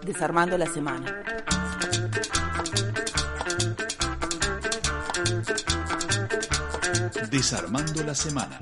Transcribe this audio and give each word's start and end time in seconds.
Desarmando 0.00 0.56
la 0.56 0.66
semana. 0.66 1.22
Desarmando 7.30 8.02
la 8.04 8.14
semana. 8.14 8.58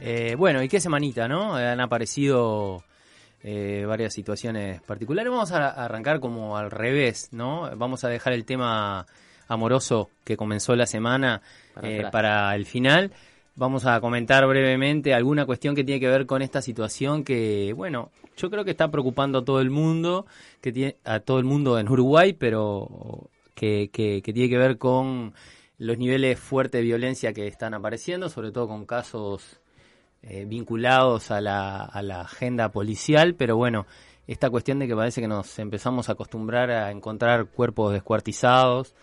Eh, 0.00 0.34
bueno, 0.36 0.62
¿y 0.62 0.68
qué 0.68 0.80
semanita, 0.80 1.28
no? 1.28 1.54
Han 1.54 1.80
aparecido 1.80 2.84
eh, 3.42 3.84
varias 3.86 4.12
situaciones 4.12 4.82
particulares. 4.82 5.30
Vamos 5.30 5.52
a 5.52 5.68
arrancar 5.68 6.20
como 6.20 6.56
al 6.56 6.70
revés, 6.70 7.28
¿no? 7.32 7.70
Vamos 7.76 8.04
a 8.04 8.08
dejar 8.08 8.32
el 8.32 8.44
tema 8.44 9.06
amoroso 9.50 10.10
que 10.24 10.36
comenzó 10.36 10.76
la 10.76 10.86
semana 10.86 11.42
para, 11.74 12.54
eh, 12.54 12.56
el 12.56 12.64
final. 12.64 13.12
Vamos 13.56 13.84
a 13.84 14.00
comentar 14.00 14.46
brevemente 14.46 15.12
alguna 15.12 15.44
cuestión 15.44 15.74
que 15.74 15.84
tiene 15.84 16.00
que 16.00 16.08
ver 16.08 16.24
con 16.24 16.40
esta 16.40 16.62
situación 16.62 17.24
que, 17.24 17.74
bueno, 17.76 18.10
yo 18.36 18.48
creo 18.48 18.64
que 18.64 18.70
está 18.70 18.90
preocupando 18.90 19.40
a 19.40 19.44
todo 19.44 19.60
el 19.60 19.70
mundo, 19.70 20.24
que 20.60 20.72
tiene, 20.72 20.96
a 21.04 21.18
todo 21.18 21.38
el 21.40 21.44
mundo 21.44 21.78
en 21.78 21.88
Uruguay, 21.88 22.32
pero 22.32 23.28
que, 23.54 23.90
que, 23.92 24.22
que 24.22 24.32
tiene 24.32 24.48
que 24.48 24.56
ver 24.56 24.78
con 24.78 25.34
los 25.78 25.98
niveles 25.98 26.38
fuertes 26.38 26.78
de 26.78 26.84
violencia 26.84 27.32
que 27.32 27.48
están 27.48 27.74
apareciendo, 27.74 28.28
sobre 28.28 28.52
todo 28.52 28.68
con 28.68 28.86
casos 28.86 29.60
eh, 30.22 30.44
vinculados 30.46 31.32
a 31.32 31.40
la, 31.40 31.84
a 31.84 32.02
la 32.02 32.20
agenda 32.20 32.70
policial, 32.70 33.34
pero 33.34 33.56
bueno, 33.56 33.86
esta 34.28 34.48
cuestión 34.48 34.78
de 34.78 34.86
que 34.86 34.94
parece 34.94 35.20
que 35.20 35.26
nos 35.28 35.58
empezamos 35.58 36.08
a 36.08 36.12
acostumbrar 36.12 36.70
a 36.70 36.92
encontrar 36.92 37.46
cuerpos 37.46 37.92
descuartizados 37.92 38.94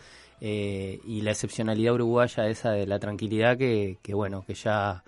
eh, 0.41 1.00
y 1.05 1.22
la 1.22 1.32
excepcionalidad 1.32 1.96
uruguaya 1.96 2.48
esa 2.48 2.72
de 2.72 2.86
la 2.86 3.00
tranquilidad 3.00 3.58
que, 3.58 3.98
bueno, 4.14 4.44
que 4.46 4.54
ya, 4.54 5.04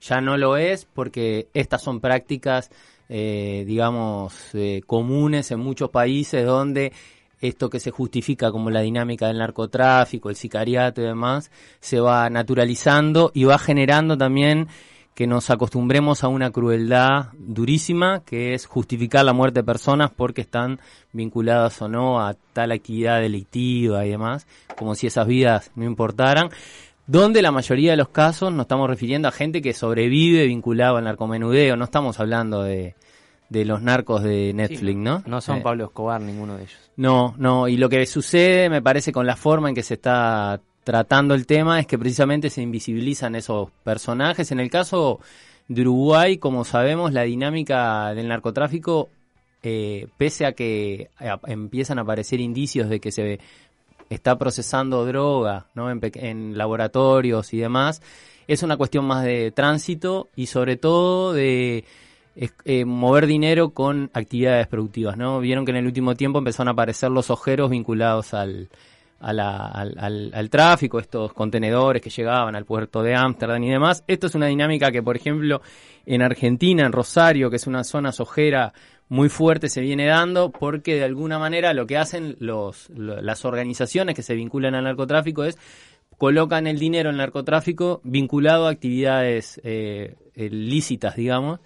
ya 0.00 0.20
no 0.20 0.36
lo 0.36 0.56
es 0.56 0.84
porque 0.84 1.48
estas 1.54 1.82
son 1.82 2.00
prácticas, 2.00 2.70
eh, 3.08 3.64
digamos, 3.66 4.52
comunes 4.86 5.50
en 5.50 5.60
muchos 5.60 5.90
países 5.90 6.44
donde 6.44 6.92
esto 7.40 7.68
que 7.68 7.80
se 7.80 7.90
justifica 7.90 8.50
como 8.50 8.70
la 8.70 8.80
dinámica 8.80 9.26
del 9.26 9.38
narcotráfico, 9.38 10.30
el 10.30 10.36
sicariato 10.36 11.02
y 11.02 11.04
demás, 11.04 11.50
se 11.80 12.00
va 12.00 12.28
naturalizando 12.30 13.30
y 13.34 13.44
va 13.44 13.58
generando 13.58 14.16
también 14.16 14.68
que 15.14 15.26
nos 15.26 15.48
acostumbremos 15.50 16.24
a 16.24 16.28
una 16.28 16.50
crueldad 16.50 17.28
durísima, 17.38 18.22
que 18.24 18.54
es 18.54 18.66
justificar 18.66 19.24
la 19.24 19.32
muerte 19.32 19.60
de 19.60 19.64
personas 19.64 20.10
porque 20.10 20.40
están 20.40 20.80
vinculadas 21.12 21.80
o 21.82 21.88
no 21.88 22.20
a 22.20 22.34
tal 22.52 22.72
actividad 22.72 23.20
delictiva 23.20 24.04
y 24.04 24.10
demás, 24.10 24.46
como 24.76 24.94
si 24.94 25.06
esas 25.06 25.26
vidas 25.26 25.70
no 25.76 25.84
importaran, 25.84 26.50
donde 27.06 27.42
la 27.42 27.52
mayoría 27.52 27.92
de 27.92 27.96
los 27.96 28.08
casos 28.08 28.52
nos 28.52 28.64
estamos 28.64 28.88
refiriendo 28.88 29.28
a 29.28 29.32
gente 29.32 29.62
que 29.62 29.72
sobrevive 29.72 30.46
vinculado 30.46 30.96
al 30.96 31.04
narcomenudeo, 31.04 31.76
no 31.76 31.84
estamos 31.84 32.18
hablando 32.18 32.64
de, 32.64 32.96
de 33.48 33.64
los 33.64 33.82
narcos 33.82 34.24
de 34.24 34.52
Netflix, 34.52 34.96
¿no? 34.96 35.22
No 35.26 35.40
son 35.40 35.58
eh, 35.58 35.62
Pablo 35.62 35.84
Escobar 35.84 36.20
ninguno 36.20 36.56
de 36.56 36.64
ellos. 36.64 36.90
No, 36.96 37.34
no, 37.38 37.68
y 37.68 37.76
lo 37.76 37.88
que 37.88 38.04
sucede 38.06 38.68
me 38.68 38.82
parece 38.82 39.12
con 39.12 39.26
la 39.26 39.36
forma 39.36 39.68
en 39.68 39.76
que 39.76 39.82
se 39.84 39.94
está 39.94 40.60
tratando 40.84 41.34
el 41.34 41.46
tema 41.46 41.80
es 41.80 41.86
que 41.86 41.98
precisamente 41.98 42.50
se 42.50 42.62
invisibilizan 42.62 43.34
esos 43.34 43.70
personajes. 43.82 44.52
En 44.52 44.60
el 44.60 44.70
caso 44.70 45.18
de 45.66 45.80
Uruguay, 45.80 46.36
como 46.36 46.64
sabemos, 46.64 47.12
la 47.12 47.22
dinámica 47.22 48.14
del 48.14 48.28
narcotráfico, 48.28 49.08
eh, 49.62 50.08
pese 50.18 50.44
a 50.44 50.52
que 50.52 51.08
empiezan 51.46 51.98
a 51.98 52.02
aparecer 52.02 52.40
indicios 52.40 52.90
de 52.90 53.00
que 53.00 53.10
se 53.10 53.40
está 54.10 54.36
procesando 54.36 55.06
droga 55.06 55.66
¿no? 55.74 55.90
en, 55.90 56.58
laboratorios 56.58 57.54
y 57.54 57.58
demás, 57.58 58.02
es 58.46 58.62
una 58.62 58.76
cuestión 58.76 59.06
más 59.06 59.24
de 59.24 59.50
tránsito 59.52 60.28
y 60.36 60.46
sobre 60.46 60.76
todo 60.76 61.32
de 61.32 61.84
eh, 62.36 62.84
mover 62.84 63.26
dinero 63.26 63.70
con 63.70 64.10
actividades 64.12 64.66
productivas. 64.66 65.16
¿no? 65.16 65.40
Vieron 65.40 65.64
que 65.64 65.70
en 65.70 65.78
el 65.78 65.86
último 65.86 66.14
tiempo 66.14 66.38
empezaron 66.38 66.68
a 66.68 66.72
aparecer 66.72 67.10
los 67.10 67.30
ojeros 67.30 67.70
vinculados 67.70 68.34
al, 68.34 68.68
al, 69.24 70.32
al, 70.34 70.50
tráfico, 70.50 70.98
estos 70.98 71.32
contenedores 71.32 72.02
que 72.02 72.10
llegaban 72.10 72.54
al 72.54 72.64
puerto 72.64 73.02
de 73.02 73.14
Ámsterdam 73.14 73.62
y 73.62 73.70
demás. 73.70 74.04
Esto 74.06 74.26
es 74.26 74.34
una 74.34 74.46
dinámica 74.46 74.92
que, 74.92 75.02
por 75.02 75.16
ejemplo, 75.16 75.62
en 76.04 76.22
Argentina, 76.22 76.84
en 76.84 76.92
Rosario, 76.92 77.48
que 77.48 77.56
es 77.56 77.66
una 77.66 77.84
zona 77.84 78.12
sojera 78.12 78.74
muy 79.08 79.28
fuerte, 79.28 79.68
se 79.68 79.80
viene 79.80 80.06
dando 80.06 80.50
porque 80.50 80.96
de 80.96 81.04
alguna 81.04 81.38
manera 81.38 81.72
lo 81.72 81.86
que 81.86 81.96
hacen 81.96 82.36
los, 82.38 82.90
las 82.90 83.44
organizaciones 83.44 84.14
que 84.14 84.22
se 84.22 84.34
vinculan 84.34 84.74
al 84.74 84.84
narcotráfico 84.84 85.44
es 85.44 85.58
colocan 86.18 86.66
el 86.66 86.78
dinero 86.78 87.10
en 87.10 87.16
narcotráfico 87.16 88.00
vinculado 88.04 88.66
a 88.66 88.70
actividades 88.70 89.60
eh, 89.64 90.16
lícitas, 90.34 91.16
digamos, 91.16 91.60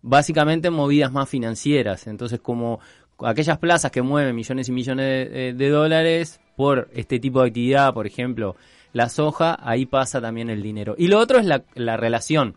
básicamente 0.00 0.70
movidas 0.70 1.12
más 1.12 1.28
financieras. 1.28 2.06
Entonces, 2.06 2.40
como 2.40 2.80
aquellas 3.18 3.58
plazas 3.58 3.90
que 3.90 4.02
mueven 4.02 4.34
millones 4.34 4.68
y 4.68 4.72
millones 4.72 5.56
de 5.56 5.68
dólares, 5.68 6.40
por 6.60 6.90
este 6.92 7.18
tipo 7.18 7.40
de 7.40 7.48
actividad, 7.48 7.94
por 7.94 8.06
ejemplo, 8.06 8.54
la 8.92 9.08
soja, 9.08 9.58
ahí 9.62 9.86
pasa 9.86 10.20
también 10.20 10.50
el 10.50 10.62
dinero. 10.62 10.94
Y 10.98 11.08
lo 11.08 11.18
otro 11.18 11.38
es 11.38 11.46
la, 11.46 11.64
la 11.74 11.96
relación. 11.96 12.56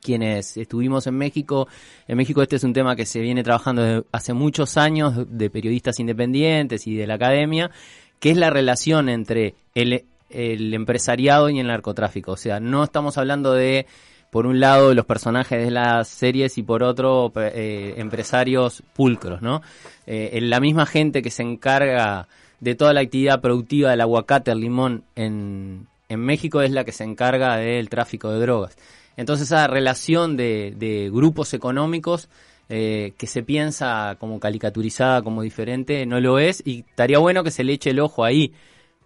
Quienes 0.00 0.56
estuvimos 0.56 1.06
en 1.06 1.18
México, 1.18 1.68
en 2.08 2.16
México 2.16 2.40
este 2.40 2.56
es 2.56 2.64
un 2.64 2.72
tema 2.72 2.96
que 2.96 3.04
se 3.04 3.20
viene 3.20 3.42
trabajando 3.42 4.06
hace 4.12 4.32
muchos 4.32 4.78
años 4.78 5.26
de 5.28 5.50
periodistas 5.50 6.00
independientes 6.00 6.86
y 6.86 6.96
de 6.96 7.06
la 7.06 7.16
academia, 7.16 7.70
que 8.18 8.30
es 8.30 8.38
la 8.38 8.48
relación 8.48 9.10
entre 9.10 9.56
el, 9.74 10.06
el 10.30 10.72
empresariado 10.72 11.50
y 11.50 11.60
el 11.60 11.66
narcotráfico. 11.66 12.32
O 12.32 12.38
sea, 12.38 12.60
no 12.60 12.82
estamos 12.82 13.18
hablando 13.18 13.52
de 13.52 13.84
por 14.30 14.46
un 14.46 14.58
lado 14.58 14.94
los 14.94 15.04
personajes 15.04 15.62
de 15.62 15.70
las 15.70 16.08
series 16.08 16.56
y 16.56 16.62
por 16.62 16.82
otro 16.82 17.30
eh, 17.36 17.92
empresarios 17.98 18.82
pulcros, 18.94 19.42
¿no? 19.42 19.60
Eh, 20.06 20.38
la 20.40 20.58
misma 20.60 20.86
gente 20.86 21.20
que 21.20 21.30
se 21.30 21.42
encarga 21.42 22.26
de 22.62 22.76
toda 22.76 22.92
la 22.92 23.00
actividad 23.00 23.40
productiva 23.40 23.90
del 23.90 24.00
aguacate, 24.02 24.52
el 24.52 24.60
limón 24.60 25.02
en, 25.16 25.88
México 26.08 26.60
es 26.60 26.70
la 26.70 26.84
que 26.84 26.92
se 26.92 27.04
encarga 27.04 27.56
del 27.56 27.88
tráfico 27.88 28.30
de 28.30 28.38
drogas. 28.38 28.76
Entonces 29.16 29.48
esa 29.48 29.66
relación 29.66 30.36
de, 30.36 31.10
grupos 31.12 31.54
económicos 31.54 32.28
eh, 32.68 33.14
que 33.18 33.26
se 33.26 33.42
piensa 33.42 34.16
como 34.20 34.38
caricaturizada, 34.38 35.22
como 35.22 35.42
diferente, 35.42 36.06
no 36.06 36.20
lo 36.20 36.38
es 36.38 36.62
y 36.64 36.80
estaría 36.80 37.18
bueno 37.18 37.42
que 37.42 37.50
se 37.50 37.64
le 37.64 37.72
eche 37.72 37.90
el 37.90 37.98
ojo 37.98 38.24
ahí, 38.24 38.52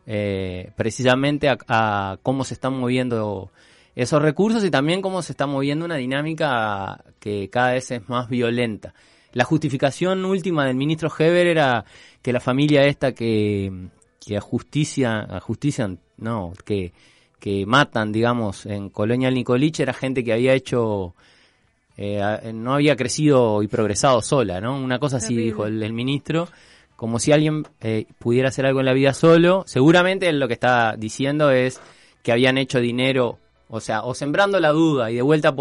eh, 0.06 0.72
precisamente 0.76 1.48
a, 1.48 2.18
cómo 2.22 2.44
se 2.44 2.54
están 2.54 2.74
moviendo 2.74 3.50
esos 3.94 4.20
recursos 4.20 4.64
y 4.64 4.70
también 4.70 5.00
cómo 5.00 5.22
se 5.22 5.32
está 5.32 5.46
moviendo 5.46 5.86
una 5.86 5.96
dinámica 5.96 7.04
que 7.20 7.48
cada 7.48 7.72
vez 7.72 7.90
es 7.90 8.06
más 8.08 8.28
violenta. 8.28 8.92
La 9.36 9.44
justificación 9.44 10.24
última 10.24 10.64
del 10.64 10.76
ministro 10.76 11.12
Heber 11.14 11.46
era 11.46 11.84
que 12.22 12.32
la 12.32 12.40
familia 12.40 12.86
esta 12.86 13.12
que, 13.12 13.70
que 14.18 14.34
a 14.38 14.40
justicia, 14.40 15.26
a 15.28 15.40
justicia, 15.40 15.94
no, 16.16 16.54
que, 16.64 16.94
que 17.38 17.66
matan, 17.66 18.12
digamos, 18.12 18.64
en 18.64 18.88
Colonia 18.88 19.30
Nicolich 19.30 19.78
era 19.80 19.92
gente 19.92 20.24
que 20.24 20.32
había 20.32 20.54
hecho, 20.54 21.14
eh, 21.98 22.50
no 22.54 22.72
había 22.72 22.96
crecido 22.96 23.62
y 23.62 23.68
progresado 23.68 24.22
sola, 24.22 24.58
¿no? 24.58 24.74
Una 24.74 24.98
cosa 24.98 25.18
así 25.18 25.36
dijo 25.36 25.66
el, 25.66 25.92
ministro, 25.92 26.48
como 26.96 27.18
si 27.18 27.32
alguien 27.32 27.66
eh, 27.82 28.06
pudiera 28.18 28.48
hacer 28.48 28.64
algo 28.64 28.80
en 28.80 28.86
la 28.86 28.94
vida 28.94 29.12
solo. 29.12 29.64
Seguramente 29.66 30.32
lo 30.32 30.48
que 30.48 30.54
está 30.54 30.94
diciendo 30.96 31.50
es 31.50 31.78
que 32.22 32.32
habían 32.32 32.56
hecho 32.56 32.80
dinero, 32.80 33.38
o 33.68 33.80
sea, 33.80 34.02
o 34.02 34.14
sembrando 34.14 34.58
la 34.60 34.70
duda 34.70 35.10
y 35.10 35.16
de 35.16 35.22
vuelta 35.22 35.54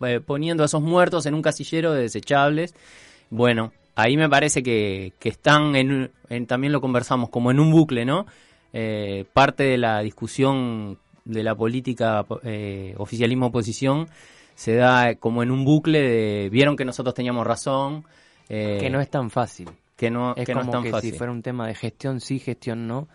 eh, 0.00 0.20
poniendo 0.20 0.64
a 0.64 0.66
esos 0.66 0.82
muertos 0.82 1.26
en 1.26 1.34
un 1.34 1.42
casillero 1.42 1.92
de 1.92 2.02
desechables 2.02 2.74
bueno, 3.30 3.72
ahí 3.94 4.16
me 4.16 4.28
parece 4.28 4.62
que, 4.62 5.12
que 5.18 5.30
están, 5.30 5.76
en, 5.76 6.10
también 6.46 6.72
lo 6.72 6.80
conversamos, 6.80 7.30
como 7.30 7.50
en 7.50 7.60
un 7.60 7.70
bucle, 7.70 8.04
¿no? 8.04 8.26
Eh, 8.72 9.24
parte 9.32 9.64
de 9.64 9.78
la 9.78 10.00
discusión 10.00 10.98
de 11.24 11.42
la 11.42 11.54
política 11.54 12.24
eh, 12.44 12.94
oficialismo-oposición 12.98 14.08
se 14.54 14.74
da 14.74 15.14
como 15.14 15.42
en 15.42 15.50
un 15.50 15.64
bucle 15.64 16.00
de, 16.02 16.48
vieron 16.50 16.76
que 16.76 16.84
nosotros 16.84 17.14
teníamos 17.14 17.46
razón. 17.46 18.04
Eh, 18.48 18.78
que 18.80 18.90
no 18.90 19.00
es 19.00 19.08
tan 19.08 19.30
fácil. 19.30 19.70
Que 19.96 20.10
no 20.10 20.34
es 20.36 20.46
que 20.46 20.52
como 20.52 20.64
no 20.64 20.70
es 20.70 20.72
tan 20.72 20.82
que 20.82 20.90
fácil. 20.90 21.12
si 21.12 21.18
fuera 21.18 21.32
un 21.32 21.42
tema 21.42 21.66
de 21.66 21.74
gestión 21.74 22.20
sí, 22.20 22.38
gestión 22.38 22.86
no, 22.86 23.08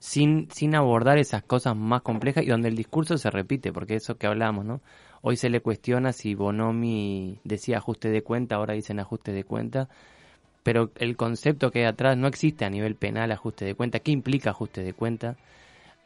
sin, 0.00 0.48
sin 0.50 0.74
abordar 0.74 1.18
esas 1.18 1.42
cosas 1.42 1.76
más 1.76 2.00
complejas 2.02 2.42
y 2.42 2.48
donde 2.48 2.68
el 2.68 2.74
discurso 2.74 3.18
se 3.18 3.30
repite, 3.30 3.72
porque 3.72 3.94
eso 3.94 4.16
que 4.16 4.26
hablamos, 4.26 4.64
¿no? 4.64 4.80
Hoy 5.20 5.36
se 5.36 5.50
le 5.50 5.60
cuestiona 5.60 6.12
si 6.12 6.34
Bonomi 6.34 7.38
decía 7.44 7.76
ajuste 7.76 8.08
de 8.08 8.22
cuenta, 8.22 8.56
ahora 8.56 8.72
dicen 8.72 8.98
ajuste 8.98 9.32
de 9.32 9.44
cuenta, 9.44 9.90
pero 10.62 10.90
el 10.96 11.16
concepto 11.16 11.70
que 11.70 11.80
hay 11.80 11.84
atrás 11.84 12.16
no 12.16 12.26
existe 12.26 12.64
a 12.64 12.70
nivel 12.70 12.94
penal 12.94 13.30
ajuste 13.30 13.66
de 13.66 13.74
cuenta. 13.74 14.00
¿Qué 14.00 14.10
implica 14.10 14.50
ajuste 14.50 14.82
de 14.82 14.94
cuenta? 14.94 15.36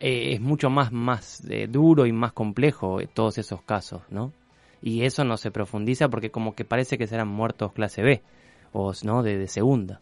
Eh, 0.00 0.34
es 0.34 0.40
mucho 0.40 0.70
más, 0.70 0.90
más 0.90 1.44
eh, 1.48 1.68
duro 1.68 2.04
y 2.04 2.12
más 2.12 2.32
complejo 2.32 3.00
eh, 3.00 3.08
todos 3.12 3.38
esos 3.38 3.62
casos, 3.62 4.02
¿no? 4.10 4.32
Y 4.82 5.04
eso 5.04 5.24
no 5.24 5.36
se 5.36 5.52
profundiza 5.52 6.08
porque 6.08 6.30
como 6.30 6.54
que 6.56 6.64
parece 6.64 6.98
que 6.98 7.06
serán 7.06 7.28
muertos 7.28 7.72
clase 7.72 8.02
B, 8.02 8.22
o 8.72 8.92
no, 9.04 9.22
de 9.22 9.46
segunda. 9.46 10.00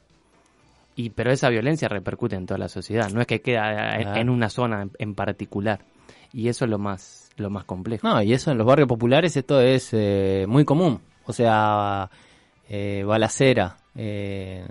Y, 0.95 1.11
pero 1.11 1.33
esa 1.33 1.49
violencia 1.49 1.89
repercute 1.89 2.37
en 2.37 2.47
toda 2.47 2.59
la 2.59 2.69
sociedad, 2.69 3.09
no 3.11 3.21
es 3.21 3.27
que 3.27 3.41
queda 3.41 3.97
en, 3.97 4.03
Claro. 4.03 4.21
en 4.21 4.29
una 4.31 4.49
zona 4.51 4.83
en, 4.83 4.91
en 4.99 5.15
particular. 5.15 5.81
Y 6.33 6.49
eso 6.49 6.65
es 6.67 6.71
lo 6.71 6.79
más, 6.79 7.31
lo 7.37 7.51
más 7.51 7.65
complejo. 7.65 8.07
No, 8.09 8.23
y 8.23 8.33
eso 8.33 8.51
en 8.51 8.59
los 8.59 8.67
barrios 8.67 8.89
populares 8.89 9.37
esto 9.37 9.61
es 9.61 9.91
eh, 9.93 10.45
muy 10.49 10.65
común. 10.65 11.01
O 11.25 11.33
sea, 11.33 12.11
eh, 12.69 13.05
balacera, 13.07 13.77
eh, 13.95 14.65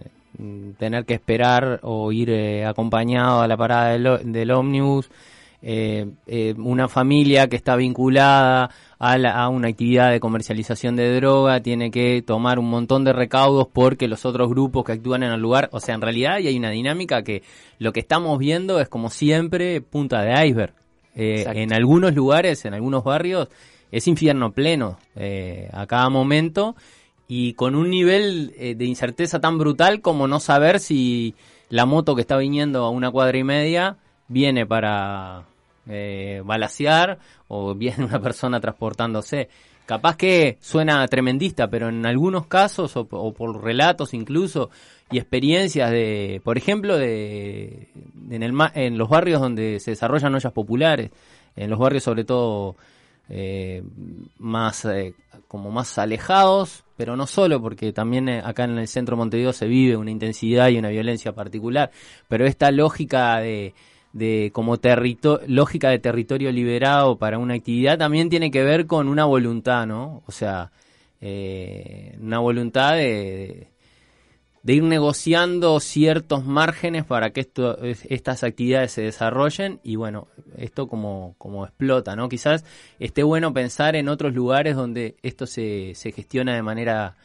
tener 0.78 1.06
que 1.06 1.14
esperar 1.16 1.80
o 1.84 2.12
ir 2.12 2.30
eh, 2.30 2.66
acompañado 2.66 3.42
a 3.42 3.48
la 3.48 3.58
parada 3.58 3.90
del, 3.92 4.32
del 4.32 4.52
ómnibus, 4.52 5.10
eh, 5.64 6.08
eh, 6.26 6.56
una 6.58 6.88
familia 6.88 7.48
que 7.48 7.56
está 7.56 7.76
vinculada 7.76 8.72
a, 8.98 9.18
la- 9.18 9.34
a 9.44 9.50
una 9.50 9.68
actividad 9.68 10.10
de 10.12 10.20
comercialización 10.20 10.96
de 10.96 11.16
droga 11.16 11.62
tiene 11.62 11.92
que 11.92 12.24
tomar 12.26 12.58
un 12.60 12.70
montón 12.70 13.04
de 13.04 13.14
recaudos 13.14 13.68
porque 13.72 14.08
los 14.08 14.26
otros 14.26 14.50
grupos 14.50 14.84
que 14.86 14.94
actúan 14.94 15.24
en 15.24 15.32
el 15.32 15.40
lugar, 15.40 15.70
o 15.72 15.80
sea, 15.80 15.96
en 15.96 16.02
realidad 16.02 16.36
hay 16.36 16.58
una 16.58 16.72
dinámica 16.72 17.24
que 17.24 17.44
lo 17.80 17.94
que 17.94 18.00
estamos 18.00 18.40
viendo 18.40 18.80
es 18.80 18.90
como 18.90 19.10
siempre 19.10 19.82
punta 19.82 20.22
de 20.24 20.48
iceberg. 20.48 20.74
Eh, 21.16 21.46
en 21.54 21.74
algunos 21.74 22.16
lugares, 22.16 22.66
en 22.66 22.74
algunos 22.74 23.04
barrios, 23.04 23.48
es 23.92 24.08
infierno 24.08 24.52
pleno 24.54 24.98
a 25.74 25.86
cada 25.86 26.10
momento 26.10 26.76
y 27.28 27.54
con 27.54 27.76
un 27.76 27.90
nivel 27.90 28.54
de 28.58 28.86
incerteza 28.86 29.40
tan 29.42 29.58
brutal 29.58 30.02
como 30.02 30.28
no 30.28 30.40
saber 30.40 30.80
si 30.80 31.36
la 31.70 31.86
moto 31.86 32.16
que 32.16 32.22
está 32.22 32.38
viniendo 32.38 32.84
a 32.86 32.90
una 32.90 33.12
cuadra 33.12 33.38
y 33.38 33.44
media 33.44 33.98
viene 34.30 34.66
para 34.66 35.44
eh, 35.88 36.42
balasear 36.46 37.20
o 37.48 37.76
viene 37.76 38.06
una 38.06 38.22
persona 38.22 38.60
transportándose. 38.60 39.50
Capaz 39.86 40.16
que 40.16 40.58
suena 40.62 41.06
tremendista, 41.08 41.68
pero 41.68 41.90
en 41.90 42.06
algunos 42.06 42.48
casos, 42.48 42.96
o, 42.96 43.08
o 43.12 43.34
por 43.34 43.62
relatos 43.62 44.14
incluso, 44.14 44.70
y 45.12 45.18
experiencias 45.18 45.92
de, 45.92 46.42
por 46.44 46.58
ejemplo, 46.58 46.98
de 46.98 47.90
en, 48.30 48.44
el, 48.44 48.54
en 48.76 48.98
los 48.98 49.10
barrios 49.10 49.42
donde 49.42 49.80
se 49.80 49.92
desarrollan 49.92 50.34
ollas 50.34 50.54
populares, 50.54 51.12
en 51.56 51.70
los 51.70 51.80
barrios 51.80 52.04
sobre 52.04 52.24
todo 52.24 52.78
eh, 53.30 53.84
más 54.40 54.86
eh, 54.86 55.14
como 55.48 55.72
más 55.72 55.98
alejados, 55.98 56.84
pero 56.98 57.16
no 57.16 57.28
solo 57.28 57.62
porque 57.62 57.94
también 57.94 58.30
eh, 58.30 58.42
acá 58.44 58.64
en 58.64 58.78
el 58.78 58.88
centro 58.88 59.16
de 59.16 59.20
Montevideo 59.20 59.54
se 59.54 59.68
vive 59.68 59.98
una 59.98 60.12
intensidad 60.12 60.70
y 60.70 60.78
una 60.78 60.90
violencia 60.90 61.34
particular, 61.34 61.92
pero 62.28 62.46
esta 62.46 62.72
lógica 62.72 63.40
de 63.40 63.74
de 64.14 64.52
como 64.54 64.78
lógica 65.48 65.90
de 65.90 66.00
territorio 66.00 66.52
liberado 66.52 67.18
para 67.18 67.38
una 67.40 67.54
actividad 67.56 67.98
también 67.98 68.30
tiene 68.30 68.52
que 68.52 68.64
ver 68.64 68.86
con 68.86 69.08
una 69.08 69.26
voluntad, 69.26 69.88
¿no? 69.88 70.24
O 70.26 70.32
sea, 70.32 70.72
eh, 71.22 72.18
una 72.20 72.40
voluntad 72.40 72.96
de, 72.96 73.68
de 74.64 74.74
ir 74.74 74.84
negociando 74.84 75.80
ciertos 75.80 76.46
márgenes 76.46 77.06
para 77.06 77.32
que 77.32 77.42
esto, 77.42 77.78
es- 77.84 78.06
estas 78.10 78.44
actividades 78.44 78.92
se 78.92 79.02
desarrollen 79.04 79.80
y 79.84 79.96
bueno, 79.96 80.28
esto 80.58 80.88
como, 80.88 81.36
como 81.38 81.66
explota, 81.66 82.16
¿no? 82.16 82.30
Quizás 82.30 82.66
esté 83.00 83.24
bueno 83.24 83.54
pensar 83.54 83.96
en 83.96 84.10
otros 84.10 84.34
lugares 84.34 84.76
donde 84.76 85.16
esto 85.24 85.48
se, 85.48 85.94
se 85.96 86.12
gestiona 86.12 86.54
de 86.56 86.62
manera 86.64 87.16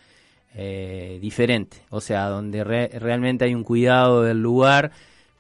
eh, 0.55 1.19
diferente, 1.21 1.79
o 1.91 2.01
sea, 2.01 2.29
donde 2.29 2.65
re- 2.65 2.89
realmente 2.99 3.45
hay 3.45 3.55
un 3.55 3.65
cuidado 3.65 4.23
del 4.23 4.41
lugar. 4.41 4.93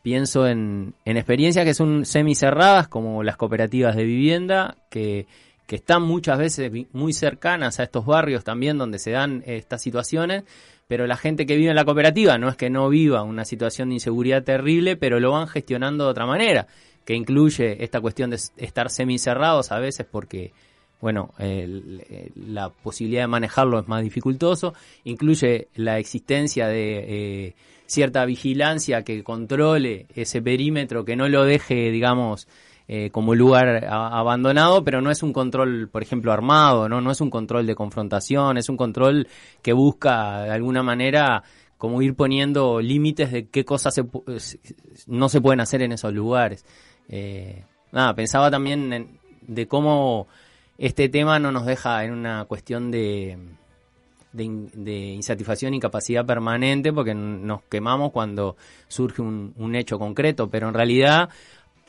Pienso 0.06 0.47
en, 0.47 0.94
en 1.05 1.17
experiencias 1.17 1.64
que 1.64 1.75
son 1.75 2.06
semicerradas, 2.06 2.87
como 2.87 3.25
las 3.25 3.37
cooperativas 3.37 3.97
de 3.97 4.05
vivienda, 4.05 4.76
que, 4.88 5.26
que 5.67 5.75
están 5.75 6.03
muchas 6.03 6.38
veces 6.38 6.70
muy 6.93 7.12
cercanas 7.12 7.81
a 7.81 7.82
estos 7.82 8.06
barrios 8.06 8.44
también 8.44 8.79
donde 8.79 9.00
se 9.00 9.11
dan 9.11 9.43
estas 9.47 9.82
situaciones, 9.82 10.44
pero 10.87 11.08
la 11.08 11.17
gente 11.17 11.44
que 11.44 11.56
vive 11.56 11.70
en 11.70 11.75
la 11.75 11.85
cooperativa 11.85 12.38
no 12.38 12.49
es 12.49 12.55
que 12.55 12.70
no 12.70 12.88
viva 12.88 13.25
una 13.25 13.44
situación 13.44 13.88
de 13.88 13.97
inseguridad 13.97 14.44
terrible, 14.44 14.94
pero 14.94 15.19
lo 15.19 15.32
van 15.32 15.49
gestionando 15.49 16.05
de 16.05 16.11
otra 16.11 16.25
manera, 16.25 16.69
que 17.05 17.14
incluye 17.14 17.82
esta 17.82 18.00
cuestión 18.00 18.31
de 18.31 18.38
estar 18.59 18.91
semicerrados 18.91 19.73
a 19.73 19.81
veces 19.81 20.06
porque, 20.09 20.52
bueno, 21.01 21.31
la 21.39 22.71
posibilidad 22.71 23.23
de 23.23 23.27
manejarlo 23.29 23.79
es 23.79 23.89
más 23.89 24.03
dificultoso, 24.03 24.75
incluye 25.05 25.69
la 25.75 25.99
existencia 25.99 26.69
de 26.69 27.05
eh, 27.49 27.55
cierta 27.87 28.25
vigilancia 28.25 29.03
que 29.03 29.23
controle 29.23 30.07
ese 30.15 30.43
perímetro, 30.43 31.05
que 31.05 31.17
no 31.17 31.29
lo 31.29 31.45
deje, 31.45 31.91
digamos, 31.91 32.49
eh, 32.89 33.11
como 33.11 33.35
lugar 33.35 33.85
abandonado, 33.89 34.85
pero 34.85 35.01
no 35.01 35.11
es 35.11 35.23
un 35.23 35.33
control, 35.33 35.89
por 35.91 36.03
ejemplo, 36.03 36.33
armado, 36.33 36.89
¿no? 36.89 37.01
No 37.01 37.11
es 37.11 37.21
un 37.21 37.31
control 37.31 37.67
de 37.67 37.75
confrontación, 37.75 38.57
es 38.59 38.69
un 38.69 38.77
control 38.77 39.27
que 39.61 39.73
busca 39.73 40.43
de 40.45 40.51
alguna 40.51 40.83
manera 40.83 41.43
como 41.79 42.01
ir 42.01 42.15
poniendo 42.15 42.81
límites 42.81 43.31
de 43.33 43.49
qué 43.49 43.65
cosas 43.65 43.93
se 43.95 44.05
no 45.09 45.29
se 45.29 45.41
pueden 45.41 45.61
hacer 45.61 45.83
en 45.83 45.93
esos 45.93 46.13
lugares. 46.13 46.65
Eh, 47.09 47.65
nada, 47.93 48.15
pensaba 48.15 48.51
también 48.51 48.93
en- 48.93 49.19
de 49.43 49.67
cómo 49.69 50.27
este 50.78 51.08
tema 51.08 51.38
no 51.38 51.52
nos 51.52 51.67
deja 51.67 52.05
en 52.05 52.12
una 52.12 52.44
cuestión 52.44 52.90
de, 52.90 53.38
de, 54.32 54.69
de 54.75 54.96
insatisfacción 55.14 55.73
y 55.75 55.78
incapacidad 55.78 56.25
permanente 56.26 56.93
porque 56.93 57.14
nos 57.14 57.62
quemamos 57.62 58.12
cuando 58.12 58.56
surge 58.88 59.23
un, 59.23 59.55
un 59.56 59.75
hecho 59.75 59.99
concreto, 59.99 60.49
pero 60.49 60.69
en 60.69 60.75
realidad 60.75 61.28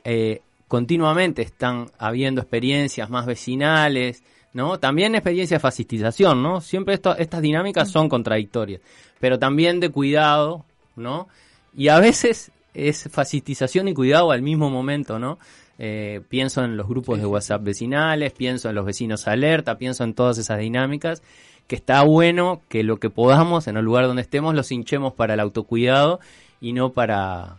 eh, 0.03 0.41
continuamente 0.67 1.41
están 1.41 1.91
habiendo 1.97 2.41
experiencias 2.41 3.09
más 3.09 3.25
vecinales, 3.25 4.23
¿no? 4.53 4.79
También 4.79 5.15
experiencias 5.15 5.59
de 5.59 5.61
fascistización, 5.61 6.41
¿no? 6.41 6.61
Siempre 6.61 6.93
esto- 6.95 7.15
estas 7.17 7.41
dinámicas 7.41 7.89
son 7.89 8.09
contradictorias, 8.09 8.81
pero 9.19 9.37
también 9.37 9.79
de 9.79 9.89
cuidado, 9.89 10.65
¿no? 10.95 11.27
Y 11.75 11.89
a 11.89 11.99
veces 11.99 12.51
es 12.73 13.07
fascistización 13.11 13.87
y 13.87 13.93
cuidado 13.93 14.31
al 14.31 14.41
mismo 14.41 14.69
momento, 14.69 15.19
¿no? 15.19 15.37
Eh, 15.79 16.21
pienso 16.29 16.63
en 16.63 16.75
los 16.75 16.87
grupos 16.87 17.19
de 17.19 17.25
WhatsApp 17.25 17.63
vecinales, 17.63 18.33
pienso 18.33 18.69
en 18.69 18.75
los 18.75 18.85
vecinos 18.85 19.27
alerta, 19.27 19.77
pienso 19.77 20.03
en 20.03 20.13
todas 20.15 20.37
esas 20.37 20.59
dinámicas, 20.59 21.21
que 21.67 21.75
está 21.75 22.01
bueno 22.03 22.61
que 22.69 22.83
lo 22.83 22.97
que 22.97 23.09
podamos 23.09 23.67
en 23.67 23.77
el 23.77 23.85
lugar 23.85 24.05
donde 24.07 24.21
estemos 24.23 24.55
los 24.55 24.71
hinchemos 24.71 25.13
para 25.13 25.35
el 25.35 25.39
autocuidado 25.39 26.19
y 26.61 26.73
no 26.73 26.93
para, 26.93 27.57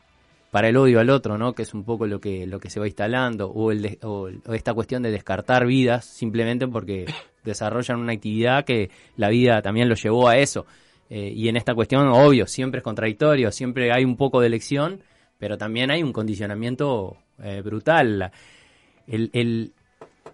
para 0.51 0.69
el 0.69 0.77
odio 0.77 0.99
al 0.99 1.11
otro, 1.11 1.39
¿no? 1.39 1.53
Que 1.53 1.63
es 1.63 1.75
un 1.75 1.85
poco 1.85 2.07
lo 2.07 2.21
que, 2.21 2.47
lo 2.47 2.59
que 2.59 2.71
se 2.71 2.81
va 2.81 2.87
instalando, 2.89 3.49
o, 3.51 3.71
el 3.71 3.83
de- 3.83 3.99
o, 4.03 4.29
o 4.47 4.53
esta 4.55 4.75
cuestión 4.75 5.03
de 5.03 5.11
descartar 5.13 5.67
vidas 5.67 6.05
simplemente 6.05 6.67
porque 6.67 7.05
desarrollan 7.45 8.01
una 8.01 8.15
actividad 8.15 8.65
que 8.65 8.91
la 9.17 9.29
vida 9.29 9.63
también 9.63 9.89
lo 9.89 9.95
llevó 9.95 10.27
a 10.29 10.39
eso. 10.39 10.67
Eh, 11.11 11.33
y 11.35 11.49
en 11.49 11.57
esta 11.57 11.75
cuestión, 11.75 12.09
obvio, 12.09 12.47
siempre 12.47 12.79
es 12.79 12.85
contradictorio, 12.85 13.53
siempre 13.53 13.93
hay 13.93 14.05
un 14.05 14.17
poco 14.17 14.41
de 14.41 14.49
elección, 14.49 15.01
pero 15.39 15.57
también 15.57 15.91
hay 15.91 16.03
un 16.03 16.13
condicionamiento 16.13 17.17
eh, 17.43 17.63
brutal. 17.65 18.31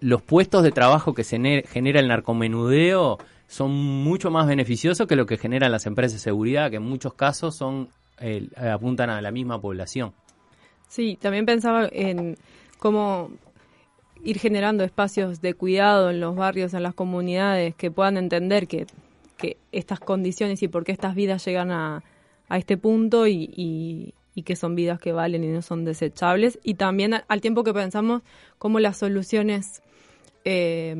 Los 0.01 0.21
puestos 0.21 0.63
de 0.63 0.71
trabajo 0.71 1.13
que 1.13 1.23
se 1.23 1.39
ne- 1.39 1.63
genera 1.67 1.99
el 1.99 2.07
narcomenudeo 2.07 3.17
son 3.47 3.71
mucho 3.71 4.31
más 4.31 4.47
beneficiosos 4.47 5.07
que 5.07 5.15
lo 5.15 5.25
que 5.25 5.37
generan 5.37 5.71
las 5.71 5.85
empresas 5.85 6.13
de 6.13 6.19
seguridad, 6.19 6.69
que 6.69 6.77
en 6.77 6.83
muchos 6.83 7.13
casos 7.13 7.55
son 7.55 7.89
eh, 8.19 8.49
apuntan 8.71 9.09
a 9.09 9.21
la 9.21 9.31
misma 9.31 9.61
población. 9.61 10.13
Sí, 10.87 11.17
también 11.21 11.45
pensaba 11.45 11.87
en 11.91 12.37
cómo 12.79 13.31
ir 14.23 14.39
generando 14.39 14.83
espacios 14.83 15.41
de 15.41 15.53
cuidado 15.53 16.09
en 16.09 16.19
los 16.19 16.35
barrios, 16.35 16.73
en 16.73 16.83
las 16.83 16.93
comunidades, 16.93 17.75
que 17.75 17.91
puedan 17.91 18.17
entender 18.17 18.67
que, 18.67 18.87
estas 19.71 19.99
condiciones 19.99 20.63
y 20.63 20.67
por 20.67 20.83
qué 20.83 20.91
estas 20.91 21.13
vidas 21.13 21.45
llegan 21.45 21.69
a, 21.69 22.01
este 22.49 22.77
punto 22.77 23.27
y- 23.27 24.13
y 24.35 24.43
que 24.43 24.55
son 24.55 24.75
vidas 24.75 24.99
que 24.99 25.13
valen 25.13 25.43
y 25.43 25.47
no 25.47 25.61
son 25.61 25.85
desechables. 25.85 26.59
Y 26.63 26.75
también 26.75 27.15
al 27.27 27.41
tiempo 27.41 27.63
que 27.63 27.73
pensamos 27.73 28.21
cómo 28.59 28.79
las 28.79 28.97
soluciones, 28.97 29.81
eh, 30.43 30.95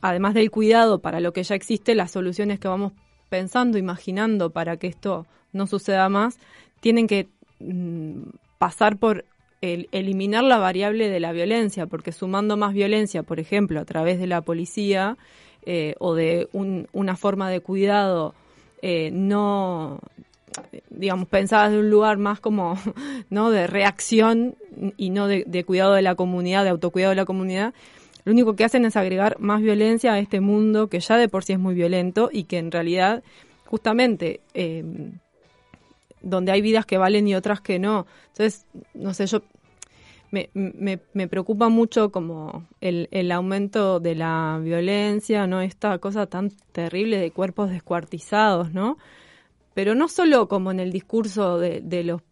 además 0.00 0.34
del 0.34 0.50
cuidado 0.50 1.00
para 1.00 1.20
lo 1.20 1.32
que 1.32 1.42
ya 1.44 1.54
existe, 1.54 1.94
las 1.94 2.10
soluciones 2.10 2.58
que 2.58 2.68
vamos 2.68 2.92
pensando, 3.28 3.78
imaginando 3.78 4.50
para 4.50 4.76
que 4.78 4.86
esto 4.88 5.26
no 5.52 5.66
suceda 5.66 6.08
más, 6.08 6.38
tienen 6.80 7.06
que 7.06 7.28
mm, 7.60 8.22
pasar 8.58 8.96
por 8.96 9.24
el- 9.60 9.88
eliminar 9.92 10.42
la 10.42 10.58
variable 10.58 11.08
de 11.08 11.20
la 11.20 11.32
violencia, 11.32 11.86
porque 11.86 12.10
sumando 12.10 12.56
más 12.56 12.72
violencia, 12.74 13.22
por 13.22 13.38
ejemplo, 13.38 13.78
a 13.80 13.84
través 13.84 14.18
de 14.18 14.26
la 14.26 14.40
policía 14.40 15.16
eh, 15.64 15.94
o 16.00 16.14
de 16.14 16.48
un- 16.52 16.88
una 16.92 17.16
forma 17.16 17.48
de 17.48 17.60
cuidado 17.60 18.34
eh, 18.82 19.10
no, 19.12 20.00
digamos, 20.90 21.28
pensada 21.28 21.70
de 21.70 21.78
un 21.78 21.90
lugar 21.90 22.18
más 22.18 22.40
como, 22.40 22.78
¿no? 23.30 23.50
De 23.50 23.66
reacción 23.66 24.56
y 24.96 25.10
no 25.10 25.26
de, 25.26 25.64
cuidado 25.64 25.94
de 25.94 26.02
la 26.02 26.14
comunidad, 26.14 26.64
de 26.64 26.70
autocuidado 26.70 27.10
de 27.10 27.16
la 27.16 27.24
comunidad, 27.24 27.74
lo 28.24 28.32
único 28.32 28.54
que 28.54 28.64
hacen 28.64 28.84
es 28.84 28.96
agregar 28.96 29.38
más 29.40 29.62
violencia 29.62 30.12
a 30.12 30.18
este 30.18 30.40
mundo 30.40 30.88
que 30.88 31.00
ya 31.00 31.16
de 31.16 31.28
por 31.28 31.44
sí 31.44 31.54
es 31.54 31.58
muy 31.58 31.74
violento 31.74 32.30
y 32.32 32.44
que 32.44 32.58
en 32.58 32.70
realidad, 32.70 33.22
justamente, 33.64 34.40
eh, 34.54 34.84
donde 36.20 36.52
hay 36.52 36.62
vidas 36.62 36.86
que 36.86 36.98
valen 36.98 37.26
y 37.26 37.34
otras 37.34 37.60
que 37.60 37.80
no. 37.80 38.06
Entonces, 38.28 38.64
no 38.94 39.12
sé, 39.12 39.26
yo 39.26 39.42
me, 40.30 40.50
me, 40.54 41.00
me 41.12 41.28
preocupa 41.28 41.68
mucho 41.68 42.12
como 42.12 42.66
el, 42.80 43.08
el 43.10 43.32
aumento 43.32 43.98
de 43.98 44.14
la 44.14 44.60
violencia, 44.62 45.46
¿no? 45.48 45.60
Esta 45.60 45.98
cosa 45.98 46.26
tan 46.26 46.50
terrible 46.72 47.18
de 47.18 47.32
cuerpos 47.32 47.70
descuartizados, 47.70 48.72
¿no? 48.72 48.98
Pero 49.74 49.94
no 49.94 50.08
solo 50.08 50.48
como 50.48 50.70
en 50.70 50.80
el 50.80 50.92
discurso 50.92 51.58
de, 51.58 51.80
de 51.80 52.04
los 52.04 52.22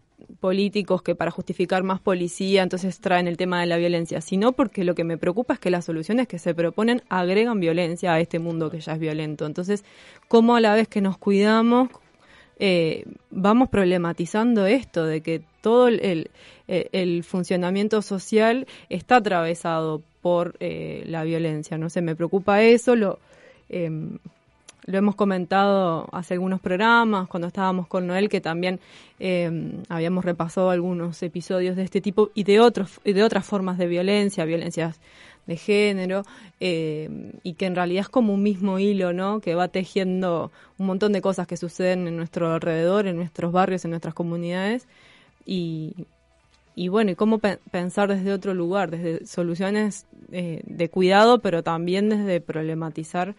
políticos 0.40 1.02
que 1.02 1.14
para 1.14 1.30
justificar 1.30 1.82
más 1.82 2.00
policía 2.00 2.62
entonces 2.62 3.00
traen 3.00 3.26
el 3.26 3.36
tema 3.36 3.60
de 3.60 3.66
la 3.66 3.76
violencia, 3.76 4.20
sino 4.20 4.52
porque 4.52 4.84
lo 4.84 4.94
que 4.94 5.04
me 5.04 5.18
preocupa 5.18 5.54
es 5.54 5.60
que 5.60 5.70
las 5.70 5.84
soluciones 5.84 6.28
que 6.28 6.38
se 6.38 6.54
proponen 6.54 7.02
agregan 7.08 7.60
violencia 7.60 8.12
a 8.12 8.20
este 8.20 8.38
mundo 8.38 8.70
que 8.70 8.80
ya 8.80 8.92
es 8.92 8.98
violento. 8.98 9.46
Entonces, 9.46 9.84
¿cómo 10.28 10.56
a 10.56 10.60
la 10.60 10.74
vez 10.74 10.88
que 10.88 11.00
nos 11.00 11.18
cuidamos, 11.18 11.88
eh, 12.58 13.04
vamos 13.30 13.68
problematizando 13.68 14.66
esto 14.66 15.04
de 15.04 15.20
que 15.20 15.42
todo 15.60 15.88
el, 15.88 16.30
el, 16.66 17.24
funcionamiento 17.24 18.00
social 18.02 18.66
está 18.88 19.16
atravesado 19.16 20.02
por 20.22 20.56
eh, 20.60 21.02
la 21.06 21.24
violencia? 21.24 21.78
No 21.78 21.90
sé, 21.90 22.02
me 22.02 22.16
preocupa 22.16 22.62
eso, 22.62 22.96
lo... 22.96 23.18
Eh, 23.68 23.90
lo 24.86 24.98
hemos 24.98 25.14
comentado 25.14 26.08
hace 26.12 26.34
algunos 26.34 26.60
programas, 26.60 27.28
cuando 27.28 27.48
estábamos 27.48 27.86
con 27.86 28.06
Noel, 28.06 28.28
que 28.28 28.40
también 28.40 28.80
eh, 29.18 29.72
habíamos 29.88 30.24
repasado 30.24 30.70
algunos 30.70 31.22
episodios 31.22 31.76
de 31.76 31.82
este 31.82 32.00
tipo 32.00 32.30
y 32.34 32.44
de, 32.44 32.60
otros, 32.60 33.00
de 33.04 33.22
otras 33.22 33.46
formas 33.46 33.78
de 33.78 33.86
violencia, 33.86 34.44
violencias 34.44 34.98
de 35.46 35.56
género, 35.56 36.22
eh, 36.60 37.32
y 37.42 37.54
que 37.54 37.66
en 37.66 37.74
realidad 37.74 38.02
es 38.02 38.08
como 38.08 38.34
un 38.34 38.42
mismo 38.42 38.78
hilo, 38.78 39.12
¿no? 39.12 39.40
Que 39.40 39.54
va 39.54 39.68
tejiendo 39.68 40.52
un 40.78 40.86
montón 40.86 41.12
de 41.12 41.20
cosas 41.20 41.46
que 41.46 41.56
suceden 41.56 42.06
en 42.06 42.16
nuestro 42.16 42.52
alrededor, 42.52 43.06
en 43.06 43.16
nuestros 43.16 43.52
barrios, 43.52 43.84
en 43.84 43.90
nuestras 43.90 44.14
comunidades, 44.14 44.86
y, 45.44 46.06
y 46.76 46.88
bueno, 46.88 47.10
y 47.10 47.14
cómo 47.16 47.38
pensar 47.38 48.08
desde 48.08 48.32
otro 48.32 48.54
lugar, 48.54 48.90
desde 48.90 49.26
soluciones 49.26 50.06
eh, 50.30 50.62
de 50.64 50.88
cuidado, 50.88 51.40
pero 51.40 51.62
también 51.62 52.08
desde 52.08 52.40
problematizar 52.40 53.34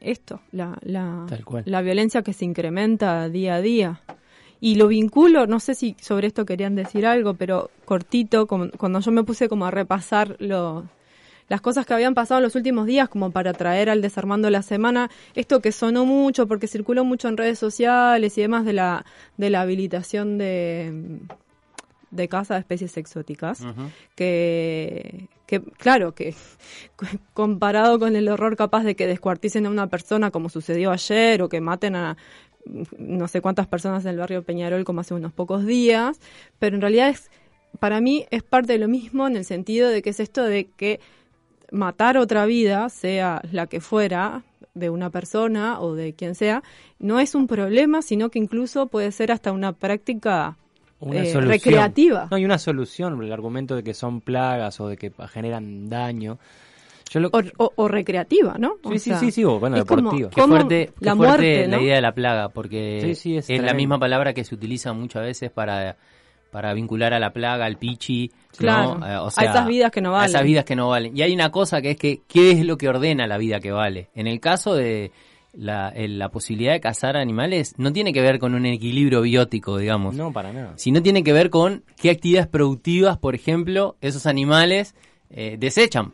esto, 0.00 0.40
la, 0.52 0.78
la, 0.82 1.26
la 1.64 1.82
violencia 1.82 2.22
que 2.22 2.32
se 2.32 2.44
incrementa 2.44 3.28
día 3.28 3.56
a 3.56 3.60
día. 3.60 4.00
Y 4.62 4.74
lo 4.74 4.88
vinculo, 4.88 5.46
no 5.46 5.58
sé 5.58 5.74
si 5.74 5.96
sobre 6.00 6.26
esto 6.26 6.44
querían 6.44 6.74
decir 6.74 7.06
algo, 7.06 7.34
pero 7.34 7.70
cortito, 7.86 8.46
cuando 8.46 9.00
yo 9.00 9.10
me 9.10 9.24
puse 9.24 9.48
como 9.48 9.64
a 9.64 9.70
repasar 9.70 10.36
lo, 10.38 10.86
las 11.48 11.60
cosas 11.60 11.84
que 11.84 11.94
habían 11.94 12.14
pasado 12.14 12.38
en 12.38 12.44
los 12.44 12.54
últimos 12.54 12.86
días, 12.86 13.08
como 13.08 13.30
para 13.30 13.52
traer 13.52 13.90
al 13.90 14.02
Desarmando 14.02 14.50
la 14.50 14.62
Semana, 14.62 15.10
esto 15.34 15.60
que 15.60 15.72
sonó 15.72 16.06
mucho, 16.06 16.46
porque 16.46 16.68
circuló 16.68 17.04
mucho 17.04 17.28
en 17.28 17.36
redes 17.36 17.58
sociales 17.58 18.38
y 18.38 18.42
demás 18.42 18.64
de 18.64 18.72
la, 18.74 19.04
de 19.36 19.50
la 19.50 19.62
habilitación 19.62 20.38
de, 20.38 21.20
de 22.10 22.28
caza 22.28 22.54
de 22.54 22.60
especies 22.60 22.96
exóticas, 22.98 23.66
que, 24.14 25.28
que, 25.50 25.60
claro, 25.60 26.14
que 26.14 26.32
comparado 27.34 27.98
con 27.98 28.14
el 28.14 28.28
horror 28.28 28.56
capaz 28.56 28.84
de 28.84 28.94
que 28.94 29.08
descuarticen 29.08 29.66
a 29.66 29.70
una 29.70 29.88
persona 29.88 30.30
como 30.30 30.48
sucedió 30.48 30.92
ayer 30.92 31.42
o 31.42 31.48
que 31.48 31.60
maten 31.60 31.96
a 31.96 32.16
no 32.98 33.26
sé 33.26 33.40
cuántas 33.40 33.66
personas 33.66 34.04
en 34.04 34.12
el 34.12 34.18
barrio 34.18 34.44
Peñarol 34.44 34.84
como 34.84 35.00
hace 35.00 35.14
unos 35.14 35.32
pocos 35.32 35.66
días, 35.66 36.20
pero 36.60 36.76
en 36.76 36.82
realidad 36.82 37.08
es, 37.08 37.30
para 37.80 38.00
mí 38.00 38.26
es 38.30 38.44
parte 38.44 38.74
de 38.74 38.78
lo 38.78 38.86
mismo 38.86 39.26
en 39.26 39.36
el 39.36 39.44
sentido 39.44 39.88
de 39.88 40.02
que 40.02 40.10
es 40.10 40.20
esto 40.20 40.44
de 40.44 40.68
que 40.76 41.00
matar 41.72 42.16
otra 42.16 42.46
vida, 42.46 42.88
sea 42.88 43.42
la 43.50 43.66
que 43.66 43.80
fuera, 43.80 44.44
de 44.74 44.88
una 44.88 45.10
persona 45.10 45.80
o 45.80 45.96
de 45.96 46.12
quien 46.12 46.36
sea, 46.36 46.62
no 47.00 47.18
es 47.18 47.34
un 47.34 47.48
problema, 47.48 48.02
sino 48.02 48.30
que 48.30 48.38
incluso 48.38 48.86
puede 48.86 49.10
ser 49.10 49.32
hasta 49.32 49.50
una 49.50 49.72
práctica 49.72 50.56
una 51.00 51.22
eh, 51.22 51.40
recreativa. 51.40 52.28
No, 52.30 52.36
hay 52.36 52.44
una 52.44 52.58
solución, 52.58 53.22
el 53.22 53.32
argumento 53.32 53.74
de 53.74 53.82
que 53.82 53.94
son 53.94 54.20
plagas 54.20 54.80
o 54.80 54.88
de 54.88 54.96
que 54.96 55.12
generan 55.32 55.88
daño. 55.88 56.38
o, 57.56 57.88
recreativa, 57.88 58.56
¿no? 58.58 58.76
Sí, 58.92 58.98
sí, 58.98 59.12
sí, 59.18 59.30
sí, 59.30 59.44
bueno, 59.44 59.76
deportiva. 59.76 60.30
Qué 60.30 60.42
fuerte, 60.42 60.92
la, 61.00 61.14
muerte, 61.14 61.66
la 61.66 61.80
idea 61.80 61.96
de 61.96 62.02
la 62.02 62.12
plaga, 62.12 62.50
porque 62.50 63.10
es, 63.10 63.48
la 63.48 63.74
misma 63.74 63.98
palabra 63.98 64.34
que 64.34 64.44
se 64.44 64.54
utiliza 64.54 64.92
muchas 64.92 65.22
veces 65.22 65.50
para, 65.50 65.96
para 66.50 66.74
vincular 66.74 67.14
a 67.14 67.18
la 67.18 67.32
plaga, 67.32 67.64
al 67.64 67.78
pichi, 67.78 68.30
claro, 68.56 69.00
eh, 69.04 69.30
a 69.36 69.44
esas 69.44 69.66
vidas 69.66 69.90
que 69.90 70.02
no 70.02 70.12
valen. 70.12 70.24
A 70.24 70.28
esas 70.28 70.44
vidas 70.44 70.64
que 70.64 70.76
no 70.76 70.90
valen. 70.90 71.16
Y 71.16 71.22
hay 71.22 71.32
una 71.32 71.50
cosa 71.50 71.80
que 71.80 71.92
es 71.92 71.96
que, 71.96 72.20
¿qué 72.28 72.52
es 72.52 72.64
lo 72.64 72.76
que 72.76 72.88
ordena 72.88 73.26
la 73.26 73.38
vida 73.38 73.58
que 73.58 73.72
vale? 73.72 74.10
En 74.14 74.26
el 74.26 74.38
caso 74.38 74.74
de 74.74 75.12
la, 75.52 75.92
la, 75.96 76.28
posibilidad 76.30 76.72
de 76.72 76.80
cazar 76.80 77.16
animales 77.16 77.74
no 77.76 77.92
tiene 77.92 78.12
que 78.12 78.20
ver 78.20 78.38
con 78.38 78.54
un 78.54 78.66
equilibrio 78.66 79.22
biótico, 79.22 79.78
digamos. 79.78 80.14
No, 80.14 80.32
para 80.32 80.52
nada. 80.52 80.74
Sino 80.76 81.02
tiene 81.02 81.24
que 81.24 81.32
ver 81.32 81.50
con 81.50 81.84
qué 81.96 82.10
actividades 82.10 82.48
productivas, 82.48 83.18
por 83.18 83.34
ejemplo, 83.34 83.96
esos 84.00 84.26
animales 84.26 84.94
eh, 85.30 85.56
desechan. 85.58 86.12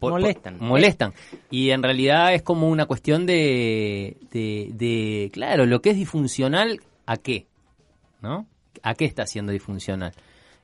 molestan. 0.00 0.58
molestan. 0.60 1.14
Y 1.50 1.70
en 1.70 1.82
realidad 1.82 2.34
es 2.34 2.42
como 2.42 2.68
una 2.68 2.86
cuestión 2.86 3.26
de, 3.26 4.16
de, 4.30 4.70
de, 4.72 5.30
claro, 5.32 5.66
lo 5.66 5.80
que 5.80 5.90
es 5.90 5.96
disfuncional, 5.96 6.80
¿a 7.06 7.16
qué? 7.16 7.46
¿No? 8.20 8.46
¿A 8.82 8.94
qué 8.94 9.06
está 9.06 9.26
siendo 9.26 9.52
disfuncional? 9.52 10.12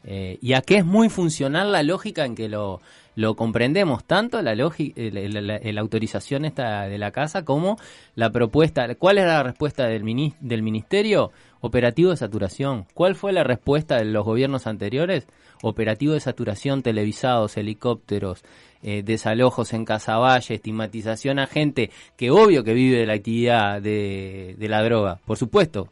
Eh, 0.04 0.38
y 0.40 0.54
a 0.54 0.62
qué 0.62 0.76
es 0.76 0.84
muy 0.84 1.10
funcional 1.10 1.72
la 1.72 1.82
lógica 1.82 2.24
en 2.24 2.34
que 2.34 2.48
lo, 2.48 2.80
lo 3.16 3.34
comprendemos 3.34 4.04
tanto 4.04 4.40
la, 4.42 4.54
lógica, 4.54 5.00
la, 5.00 5.80
autorización 5.80 6.44
esta 6.44 6.88
de 6.88 6.98
la 6.98 7.10
casa 7.10 7.44
como 7.44 7.76
la 8.14 8.30
propuesta. 8.30 8.94
¿Cuál 8.94 9.18
es 9.18 9.26
la 9.26 9.42
respuesta 9.42 9.86
del, 9.86 10.04
del 10.40 10.62
ministerio? 10.62 11.32
Operativo 11.60 12.10
de 12.10 12.16
saturación. 12.16 12.86
¿Cuál 12.94 13.16
fue 13.16 13.32
la 13.32 13.44
respuesta 13.44 13.96
de 13.96 14.06
los 14.06 14.24
gobiernos 14.24 14.66
anteriores? 14.66 15.26
Operativo 15.62 16.14
de 16.14 16.20
saturación, 16.20 16.82
televisados, 16.82 17.56
helicópteros, 17.56 18.42
eh, 18.82 19.02
desalojos 19.02 19.74
en 19.74 19.84
Casaballe, 19.84 20.54
estigmatización 20.54 21.38
a 21.38 21.46
gente 21.46 21.90
que 22.16 22.30
obvio 22.30 22.64
que 22.64 22.72
vive 22.72 22.98
de 22.98 23.06
la 23.06 23.14
actividad 23.14 23.82
de, 23.82 24.54
de 24.58 24.68
la 24.68 24.82
droga, 24.82 25.18
por 25.26 25.36
supuesto, 25.36 25.88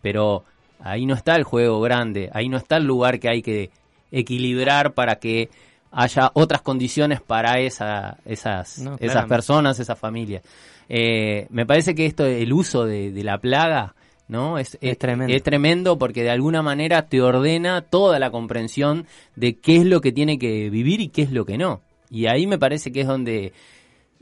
pero 0.00 0.44
ahí 0.78 1.06
no 1.06 1.14
está 1.14 1.34
el 1.34 1.42
juego 1.42 1.80
grande, 1.80 2.30
ahí 2.32 2.48
no 2.48 2.56
está 2.56 2.76
el 2.76 2.84
lugar 2.84 3.18
que 3.18 3.28
hay 3.28 3.42
que 3.42 3.70
equilibrar 4.12 4.94
para 4.94 5.16
que 5.16 5.50
haya 5.90 6.30
otras 6.34 6.62
condiciones 6.62 7.20
para 7.20 7.60
esa, 7.60 8.18
esas, 8.24 8.82
esas 8.98 9.26
personas, 9.26 9.78
esas 9.78 9.98
familias. 9.98 10.42
Eh, 10.88 11.46
me 11.50 11.66
parece 11.66 11.94
que 11.94 12.06
esto, 12.06 12.26
el 12.26 12.52
uso 12.52 12.84
de, 12.84 13.12
la 13.22 13.38
plaga, 13.38 13.94
¿no? 14.28 14.58
Es, 14.58 14.78
es, 14.80 14.98
tremendo. 14.98 15.34
es 15.34 15.42
tremendo 15.42 15.98
porque 15.98 16.22
de 16.22 16.30
alguna 16.30 16.62
manera 16.62 17.06
te 17.06 17.20
ordena 17.20 17.82
toda 17.82 18.18
la 18.18 18.30
comprensión 18.30 19.06
de 19.36 19.56
qué 19.56 19.76
es 19.76 19.84
lo 19.84 20.00
que 20.00 20.12
tiene 20.12 20.38
que 20.38 20.70
vivir 20.70 21.00
y 21.00 21.08
qué 21.08 21.22
es 21.22 21.32
lo 21.32 21.44
que 21.44 21.58
no. 21.58 21.80
Y 22.10 22.26
ahí 22.26 22.46
me 22.46 22.58
parece 22.58 22.92
que 22.92 23.02
es 23.02 23.06
donde 23.06 23.52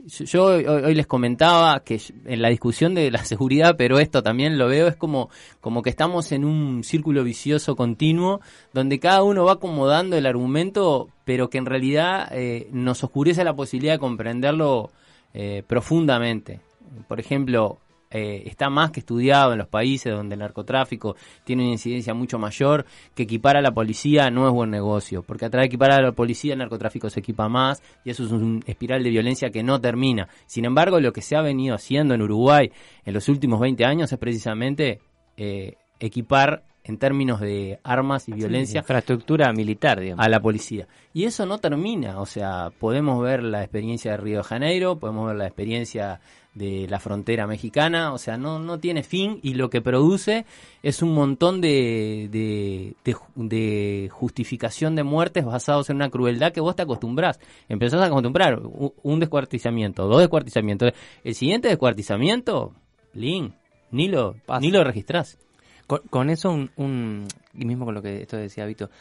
yo 0.05 0.45
hoy, 0.45 0.95
les 0.95 1.07
comentaba 1.07 1.81
que 1.81 2.01
en 2.25 2.41
la 2.41 2.49
discusión 2.49 2.95
de 2.95 3.11
la 3.11 3.23
seguridad, 3.25 3.75
pero 3.77 3.99
esto 3.99 4.23
también 4.23 4.57
lo 4.57 4.67
veo, 4.67 4.87
es 4.87 4.95
como, 4.95 5.29
como 5.59 5.81
que 5.81 5.89
estamos 5.89 6.31
en 6.31 6.45
un 6.45 6.83
círculo 6.83 7.23
vicioso 7.23 7.75
continuo 7.75 8.39
donde 8.73 8.99
cada 8.99 9.23
uno 9.23 9.45
va 9.45 9.53
acomodando 9.53 10.15
el 10.15 10.25
argumento, 10.25 11.09
pero 11.25 11.49
que 11.49 11.57
en 11.57 11.65
realidad 11.65 12.29
eh, 12.31 12.69
nos 12.71 13.03
oscurece 13.03 13.43
la 13.43 13.55
posibilidad 13.55 13.93
de 13.93 13.99
comprenderlo 13.99 14.91
eh, 15.33 15.63
profundamente. 15.67 16.61
Por 17.07 17.19
ejemplo, 17.19 17.79
eh, 18.11 18.43
está 18.45 18.69
más 18.69 18.91
que 18.91 19.01
estudiado 19.01 19.51
en 19.51 19.59
los 19.59 19.67
países 19.67 20.11
donde 20.11 20.33
el 20.33 20.39
narcotráfico 20.39 21.15
tiene 21.43 21.63
una 21.63 21.73
incidencia 21.73 22.13
mucho 22.13 22.39
mayor, 22.39 22.85
que 23.15 23.23
equipar 23.23 23.57
a 23.57 23.61
la 23.61 23.71
policía 23.71 24.29
no 24.31 24.47
es 24.47 24.53
buen 24.53 24.71
negocio, 24.71 25.21
porque 25.21 25.45
a 25.45 25.49
través 25.49 25.65
de 25.65 25.67
equipar 25.67 25.91
a 25.91 26.01
la 26.01 26.11
policía 26.11 26.53
el 26.53 26.59
narcotráfico 26.59 27.09
se 27.09 27.19
equipa 27.19 27.49
más 27.49 27.83
y 28.03 28.09
eso 28.09 28.25
es 28.25 28.31
un 28.31 28.63
espiral 28.65 29.03
de 29.03 29.09
violencia 29.09 29.51
que 29.51 29.63
no 29.63 29.79
termina. 29.79 30.27
Sin 30.45 30.65
embargo, 30.65 30.99
lo 30.99 31.13
que 31.13 31.21
se 31.21 31.35
ha 31.35 31.41
venido 31.41 31.75
haciendo 31.75 32.13
en 32.13 32.21
Uruguay 32.21 32.71
en 33.05 33.13
los 33.13 33.29
últimos 33.29 33.59
20 33.59 33.85
años 33.85 34.11
es 34.11 34.17
precisamente 34.17 34.99
eh, 35.37 35.75
equipar 35.99 36.63
en 36.89 36.97
términos 36.97 37.39
de 37.39 37.79
armas 37.83 38.27
y 38.27 38.33
violencia. 38.33 38.79
infraestructura 38.79 39.53
militar, 39.53 39.99
digamos. 39.99 40.25
A 40.25 40.29
la 40.29 40.41
policía. 40.41 40.87
Y 41.13 41.23
eso 41.23 41.45
no 41.45 41.59
termina, 41.59 42.19
o 42.19 42.25
sea, 42.25 42.71
podemos 42.77 43.21
ver 43.23 43.43
la 43.43 43.61
experiencia 43.61 44.11
de 44.11 44.17
Río 44.17 44.37
de 44.39 44.43
Janeiro, 44.43 44.97
podemos 44.97 45.27
ver 45.27 45.37
la 45.37 45.47
experiencia 45.47 46.19
de 46.55 46.87
la 46.89 46.99
frontera 46.99 47.47
mexicana, 47.47 48.11
o 48.11 48.17
sea, 48.17 48.37
no, 48.37 48.59
no 48.59 48.79
tiene 48.79 49.03
fin 49.03 49.39
y 49.43 49.53
lo 49.53 49.69
que 49.69 49.81
produce 49.81 50.45
es 50.81 51.01
un 51.01 51.13
montón 51.13 51.61
de, 51.61 52.27
de, 52.31 53.15
de, 53.35 54.09
justificación 54.11 54.95
de 54.95 55.03
muertes 55.03 55.45
basados 55.45 55.89
en 55.89 55.97
una 55.97 56.09
crueldad 56.09 56.51
que 56.51 56.59
vos 56.59 56.75
te 56.75 56.81
acostumbrás. 56.81 57.39
Empezás 57.69 58.01
a 58.01 58.07
acostumbrar 58.07 58.61
un 58.61 59.19
descuartizamiento, 59.19 60.07
dos 60.07 60.19
descuartizamientos. 60.19 60.91
El 61.23 61.35
siguiente 61.35 61.67
descuartizamiento, 61.67 62.73
Lin, 63.13 63.53
ni 63.91 64.07
lo, 64.07 64.35
ni 64.59 64.71
lo 64.71 64.83
registrás. 64.83 65.37
Con, 65.89 66.29
eso, 66.29 66.51
un, 66.75 67.27
y 67.55 67.65
mismo 67.65 67.85
con 67.85 67.95
lo 67.95 68.03
que 68.03 68.21
esto 68.21 68.37
decía 68.37 68.67
Vito, 68.67 68.91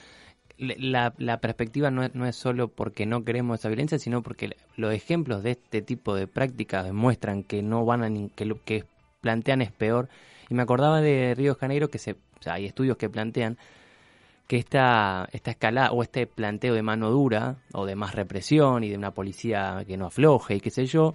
la, 0.57 1.12
la 1.18 1.38
perspectiva 1.38 1.90
no 1.90 2.02
es, 2.02 2.14
no 2.14 2.26
es 2.26 2.35
solo 2.35 2.68
porque 2.68 3.04
no 3.04 3.25
queremos 3.25 3.61
esa 3.61 3.68
violencia, 3.68 3.99
sino 3.99 4.23
porque 4.23 4.57
los 4.76 4.95
ejemplos 4.95 5.42
de 5.42 5.50
este 5.50 5.83
tipo 5.83 6.14
de 6.14 6.26
prácticas 6.26 6.87
demuestran 6.87 7.42
que 7.42 7.62
no 7.62 7.85
van 7.85 8.02
a 8.02 8.28
que 8.35 8.47
lo 8.47 8.64
que 8.64 8.85
plantean 9.21 9.61
es 9.61 9.71
peor. 9.71 10.09
Y 10.49 10.54
me 10.54 10.62
acordaba 10.62 11.02
de 11.02 11.35
Río 11.37 11.52
de 11.54 11.61
Janeiro 11.61 11.88
que 11.88 11.99
se, 11.99 12.16
hay 12.47 12.64
estudios 12.64 12.97
que 12.97 13.11
plantean 13.11 13.59
que 14.47 14.57
esta, 14.57 15.28
esta 15.33 15.50
escalada 15.50 15.92
o 15.92 16.02
este 16.02 16.26
planteo 16.26 16.73
de 16.73 16.83
mano 16.83 17.11
dura 17.11 17.57
o 17.75 17.85
de 17.85 17.97
más 17.97 18.14
represión 18.14 18.83
y 18.83 18.88
de 18.88 18.97
una 18.97 19.11
policía 19.11 19.85
que 19.87 19.99
no 19.99 20.07
afloje 20.07 20.54
y 20.54 20.61
qué 20.61 20.71
sé 20.71 20.87
yo, 20.87 21.14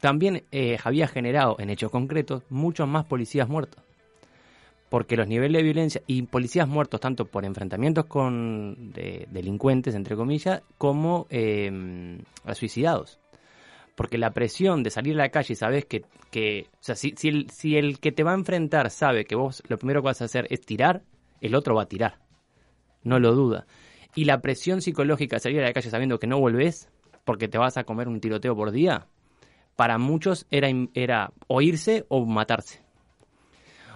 también 0.00 0.44
eh, 0.52 0.76
había 0.84 1.08
generado 1.08 1.56
en 1.60 1.70
hechos 1.70 1.90
concretos 1.90 2.42
muchos 2.50 2.86
más 2.86 3.06
policías 3.06 3.48
muertos. 3.48 3.87
Porque 4.88 5.16
los 5.16 5.28
niveles 5.28 5.60
de 5.60 5.62
violencia 5.64 6.02
y 6.06 6.22
policías 6.22 6.66
muertos 6.66 7.00
tanto 7.00 7.26
por 7.26 7.44
enfrentamientos 7.44 8.06
con 8.06 8.92
delincuentes, 8.92 9.94
entre 9.94 10.16
comillas, 10.16 10.62
como 10.78 11.26
eh, 11.28 12.18
suicidados. 12.54 13.20
Porque 13.94 14.16
la 14.16 14.32
presión 14.32 14.82
de 14.82 14.90
salir 14.90 15.14
a 15.14 15.18
la 15.18 15.28
calle 15.30 15.52
y 15.52 15.56
sabes 15.56 15.84
que, 15.84 16.04
que 16.30 16.68
o 16.74 16.82
sea, 16.82 16.94
si, 16.94 17.14
si, 17.16 17.28
el, 17.28 17.50
si 17.50 17.76
el 17.76 17.98
que 17.98 18.12
te 18.12 18.22
va 18.22 18.30
a 18.30 18.36
enfrentar 18.36 18.90
sabe 18.90 19.24
que 19.24 19.34
vos 19.34 19.62
lo 19.68 19.76
primero 19.76 20.00
que 20.00 20.06
vas 20.06 20.22
a 20.22 20.26
hacer 20.26 20.46
es 20.50 20.60
tirar, 20.60 21.02
el 21.40 21.54
otro 21.54 21.74
va 21.74 21.82
a 21.82 21.88
tirar. 21.88 22.18
No 23.02 23.18
lo 23.18 23.34
duda. 23.34 23.66
Y 24.14 24.24
la 24.24 24.40
presión 24.40 24.80
psicológica 24.80 25.36
de 25.36 25.40
salir 25.40 25.60
a 25.60 25.64
la 25.64 25.72
calle 25.72 25.90
sabiendo 25.90 26.18
que 26.18 26.26
no 26.26 26.38
volvés 26.40 26.88
porque 27.24 27.46
te 27.46 27.58
vas 27.58 27.76
a 27.76 27.84
comer 27.84 28.08
un 28.08 28.20
tiroteo 28.20 28.56
por 28.56 28.70
día, 28.70 29.06
para 29.76 29.98
muchos 29.98 30.46
era, 30.50 30.68
era 30.94 31.32
o 31.46 31.60
irse 31.60 32.06
o 32.08 32.24
matarse. 32.24 32.80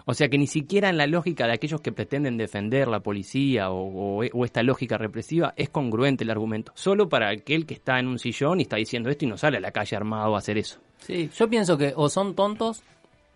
O 0.04 0.14
sea 0.14 0.28
que 0.28 0.38
ni 0.38 0.47
siquiera 0.47 0.88
en 0.88 0.97
la 0.97 1.06
lógica 1.06 1.47
de 1.47 1.52
aquellos 1.52 1.80
que 1.80 1.92
pretenden 1.92 2.37
defender 2.37 2.88
la 2.88 3.00
policía 3.00 3.71
o, 3.71 4.23
esta 4.44 4.62
lógica 4.62 4.99
represiva 4.99 5.54
es 5.56 5.71
congruente 5.71 6.25
el 6.25 6.30
argumento. 6.30 6.73
Solo 6.75 7.09
para 7.09 7.30
aquel 7.30 7.66
que 7.66 7.75
está 7.75 7.99
en 7.99 8.09
un 8.09 8.18
sillón 8.18 8.61
y 8.61 8.62
está 8.62 8.76
diciendo 8.76 9.11
esto 9.11 9.25
y 9.25 9.28
no 9.28 9.37
sale 9.37 9.59
a 9.59 9.61
la 9.61 9.71
calle 9.71 9.97
armado 9.97 10.35
a 10.35 10.38
hacer 10.38 10.59
eso. 10.59 10.80
Sí, 10.99 11.30
yo 11.37 11.49
pienso 11.49 11.76
que 11.76 11.92
o 11.97 12.09
son 12.09 12.35
tontos, 12.35 12.82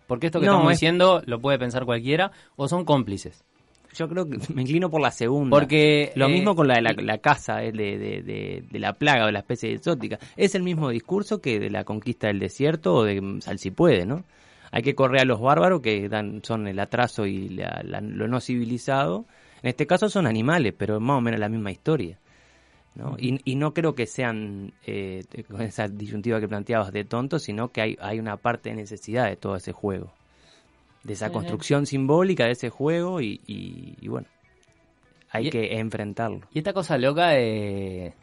porque 0.07 0.27
esto 0.27 0.39
que 0.39 0.45
estamos 0.45 0.69
diciendo 0.69 1.21
lo 1.25 1.39
puede 1.39 1.59
pensar 1.59 1.85
cualquiera, 1.85 2.31
o 2.55 2.67
son 2.67 2.85
cómplices. 2.85 3.43
Yo 3.95 4.07
creo 4.07 4.29
que 4.29 4.37
me 4.53 4.61
inclino 4.61 4.89
por 4.89 5.01
la 5.01 5.11
segunda. 5.11 5.49
Porque 5.49 6.11
lo 6.15 6.29
mismo 6.29 6.51
eh, 6.51 6.55
con 6.55 6.67
la 6.67 6.75
de 6.75 7.03
la, 7.03 7.17
casa 7.17 7.63
eh, 7.63 7.71
de, 7.71 7.97
de, 7.97 8.63
de, 8.69 8.79
la 8.79 8.93
plaga 8.93 9.23
o 9.23 9.25
de 9.27 9.31
la 9.31 9.39
especie 9.39 9.73
exótica. 9.73 10.19
Es 10.35 10.53
el 10.53 10.63
mismo 10.63 10.89
discurso 10.89 11.41
que 11.41 11.59
de 11.59 11.69
la 11.69 11.83
conquista 11.83 12.27
del 12.27 12.39
desierto 12.39 12.93
o 12.93 13.03
de 13.03 13.39
Salsipuede, 13.41 14.05
¿no? 14.05 14.23
Hay 14.71 14.81
que 14.81 14.95
correr 14.95 15.21
a 15.21 15.25
los 15.25 15.39
bárbaros 15.39 15.81
que 15.81 16.09
dan, 16.09 16.41
son 16.43 16.67
el 16.67 16.79
atraso 16.79 17.25
y 17.25 17.49
lo 17.49 18.27
no 18.27 18.39
civilizado. 18.39 19.25
En 19.61 19.69
este 19.69 19.87
caso 19.87 20.09
son 20.09 20.27
animales, 20.27 20.73
pero 20.77 20.99
más 20.99 21.17
o 21.17 21.21
menos 21.21 21.39
la 21.39 21.49
misma 21.49 21.71
historia. 21.71 22.17
¿no? 22.95 23.15
Y, 23.19 23.39
y, 23.43 23.55
no 23.55 23.73
creo 23.73 23.93
que 23.93 24.07
sean, 24.07 24.73
eh, 24.85 25.23
con 25.47 25.61
esa 25.61 25.87
disyuntiva 25.87 26.39
que 26.39 26.47
planteabas, 26.47 26.91
de 26.91 27.03
tontos, 27.03 27.43
sino 27.43 27.71
que 27.71 27.81
hay, 27.81 27.97
hay 28.01 28.19
una 28.19 28.37
parte 28.37 28.69
de 28.69 28.75
necesidad 28.75 29.27
de 29.27 29.35
todo 29.35 29.55
ese 29.55 29.71
juego 29.71 30.11
de 31.07 31.13
esa 31.13 31.31
construcción 31.31 31.85
simbólica 31.85 32.45
de 32.45 32.51
ese 32.51 32.69
juego 32.69 33.21
y, 33.21 33.95
bueno, 34.07 34.27
hay 35.29 35.49
que 35.49 35.79
enfrentarlo. 35.79 36.41
Y 36.51 36.59
esta 36.59 36.73
cosa 36.73 36.97
loca 36.97 37.29
de 37.29 38.13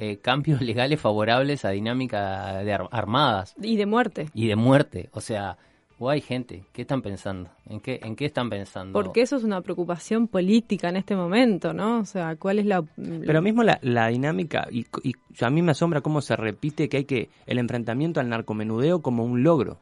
eh, 0.00 0.18
cambios 0.18 0.60
legales 0.62 1.00
favorables 1.00 1.64
a 1.64 1.70
dinámica 1.70 2.58
de 2.58 2.72
armadas. 2.90 3.54
Y 3.60 3.76
de 3.76 3.86
muerte. 3.86 4.28
Y 4.34 4.46
de 4.46 4.56
muerte, 4.56 5.10
o 5.12 5.20
sea... 5.20 5.58
O 6.00 6.08
hay 6.08 6.20
gente, 6.20 6.62
¿qué 6.72 6.82
están 6.82 7.02
pensando? 7.02 7.50
¿En 7.66 7.80
qué, 7.80 7.98
¿En 8.00 8.14
qué 8.14 8.26
están 8.26 8.48
pensando? 8.48 8.92
Porque 8.92 9.20
eso 9.20 9.34
es 9.34 9.42
una 9.42 9.60
preocupación 9.62 10.28
política 10.28 10.88
en 10.90 10.96
este 10.96 11.16
momento, 11.16 11.72
¿no? 11.72 11.98
O 11.98 12.04
sea, 12.04 12.36
¿cuál 12.36 12.60
es 12.60 12.66
la...? 12.66 12.84
Pero 13.26 13.42
mismo 13.42 13.64
la, 13.64 14.06
dinámica, 14.06 14.68
y, 14.70 14.86
y, 15.02 15.14
a 15.40 15.50
mí 15.50 15.60
me 15.60 15.72
asombra 15.72 16.00
cómo 16.00 16.20
se 16.20 16.36
repite 16.36 16.88
que 16.88 16.98
hay 16.98 17.04
que 17.04 17.30
el 17.46 17.58
enfrentamiento 17.58 18.20
al 18.20 18.28
narcomenudeo 18.28 19.02
como 19.02 19.24
un 19.24 19.42
logro. 19.42 19.78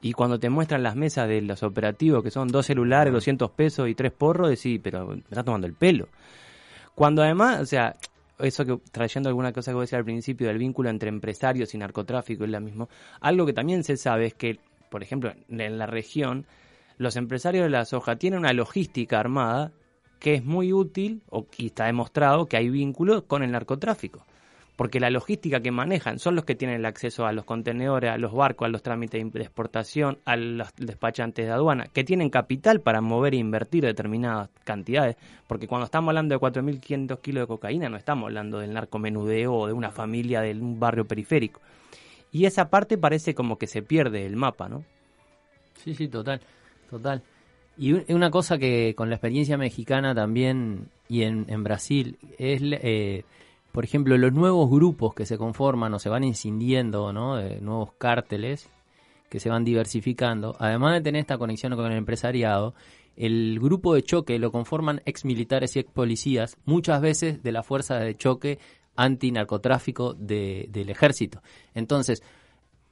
Y 0.00 0.12
cuando 0.12 0.38
te 0.38 0.48
muestran 0.48 0.82
las 0.82 0.96
mesas 0.96 1.28
de 1.28 1.42
los 1.42 1.62
operativos, 1.62 2.22
que 2.22 2.30
son 2.30 2.48
dos 2.48 2.64
celulares, 2.64 3.12
200 3.12 3.50
pesos 3.50 3.90
y 3.90 3.94
tres 3.94 4.12
porros, 4.12 4.48
decís, 4.48 4.80
pero 4.82 5.08
me 5.08 5.18
está 5.18 5.42
tomando 5.42 5.66
el 5.66 5.74
pelo. 5.74 6.08
Cuando 6.94 7.22
además, 7.22 7.60
o 7.60 7.66
sea, 7.66 7.94
eso 8.38 8.64
que 8.64 8.78
trayendo 8.92 9.28
alguna 9.28 9.52
cosa 9.52 9.72
que 9.72 9.78
decía 9.78 9.98
al 9.98 10.04
principio 10.04 10.48
del 10.48 10.58
vínculo 10.58 10.90
entre 10.90 11.08
empresarios 11.08 11.74
y 11.74 11.78
narcotráfico 11.78 12.44
es 12.44 12.50
la 12.50 12.60
mismo, 12.60 12.88
algo 13.20 13.46
que 13.46 13.52
también 13.52 13.84
se 13.84 13.96
sabe 13.96 14.26
es 14.26 14.34
que, 14.34 14.58
por 14.90 15.02
ejemplo, 15.02 15.32
en 15.48 15.78
la 15.78 15.86
región, 15.86 16.46
los 16.96 17.16
empresarios 17.16 17.64
de 17.64 17.70
la 17.70 17.84
soja 17.84 18.16
tienen 18.16 18.40
una 18.40 18.52
logística 18.52 19.20
armada 19.20 19.72
que 20.18 20.34
es 20.34 20.44
muy 20.44 20.72
útil, 20.72 21.22
o, 21.30 21.46
y 21.56 21.66
está 21.66 21.86
demostrado 21.86 22.46
que 22.46 22.56
hay 22.56 22.70
vínculos 22.70 23.22
con 23.24 23.42
el 23.42 23.52
narcotráfico 23.52 24.24
porque 24.78 25.00
la 25.00 25.10
logística 25.10 25.58
que 25.58 25.72
manejan 25.72 26.20
son 26.20 26.36
los 26.36 26.44
que 26.44 26.54
tienen 26.54 26.76
el 26.76 26.86
acceso 26.86 27.26
a 27.26 27.32
los 27.32 27.44
contenedores, 27.44 28.12
a 28.12 28.16
los 28.16 28.32
barcos, 28.32 28.66
a 28.66 28.68
los 28.68 28.80
trámites 28.80 29.32
de 29.32 29.40
exportación, 29.40 30.18
a 30.24 30.36
los 30.36 30.68
despachantes 30.76 31.46
de 31.46 31.50
aduana, 31.50 31.86
que 31.92 32.04
tienen 32.04 32.30
capital 32.30 32.80
para 32.80 33.00
mover 33.00 33.34
e 33.34 33.38
invertir 33.38 33.84
determinadas 33.84 34.50
cantidades, 34.62 35.16
porque 35.48 35.66
cuando 35.66 35.86
estamos 35.86 36.10
hablando 36.10 36.32
de 36.32 36.40
4.500 36.40 37.20
kilos 37.20 37.42
de 37.42 37.46
cocaína 37.48 37.88
no 37.88 37.96
estamos 37.96 38.26
hablando 38.26 38.60
del 38.60 38.72
narcomenudeo 38.72 39.52
o 39.52 39.66
de 39.66 39.72
una 39.72 39.90
familia 39.90 40.42
de 40.42 40.52
un 40.52 40.78
barrio 40.78 41.04
periférico. 41.04 41.60
Y 42.30 42.44
esa 42.44 42.70
parte 42.70 42.96
parece 42.96 43.34
como 43.34 43.58
que 43.58 43.66
se 43.66 43.82
pierde 43.82 44.26
el 44.26 44.36
mapa, 44.36 44.68
¿no? 44.68 44.84
Sí, 45.74 45.92
sí, 45.92 46.06
total, 46.06 46.40
total. 46.88 47.24
Y 47.76 48.12
una 48.12 48.30
cosa 48.30 48.58
que 48.58 48.94
con 48.96 49.08
la 49.08 49.16
experiencia 49.16 49.58
mexicana 49.58 50.14
también 50.14 50.86
y 51.08 51.22
en, 51.24 51.46
en 51.48 51.64
Brasil 51.64 52.16
es... 52.38 52.62
Eh, 52.62 53.24
por 53.72 53.84
ejemplo, 53.84 54.16
los 54.16 54.32
nuevos 54.32 54.70
grupos 54.70 55.14
que 55.14 55.26
se 55.26 55.38
conforman 55.38 55.92
o 55.94 55.98
se 55.98 56.08
van 56.08 56.24
incidiendo, 56.24 57.12
¿no? 57.12 57.36
De 57.36 57.60
nuevos 57.60 57.92
cárteles 57.98 58.68
que 59.28 59.40
se 59.40 59.50
van 59.50 59.64
diversificando, 59.64 60.56
además 60.58 60.94
de 60.94 61.00
tener 61.02 61.20
esta 61.20 61.36
conexión 61.36 61.76
con 61.76 61.92
el 61.92 61.98
empresariado, 61.98 62.74
el 63.14 63.58
grupo 63.60 63.94
de 63.94 64.02
choque 64.02 64.38
lo 64.38 64.50
conforman 64.50 65.02
ex 65.04 65.24
militares 65.24 65.76
y 65.76 65.80
ex 65.80 65.90
policías, 65.90 66.56
muchas 66.64 67.00
veces 67.00 67.42
de 67.42 67.52
la 67.52 67.62
fuerza 67.62 67.96
de 67.98 68.16
choque 68.16 68.58
antinarcotráfico 68.96 70.14
de, 70.14 70.66
del 70.70 70.88
ejército. 70.88 71.42
Entonces, 71.74 72.22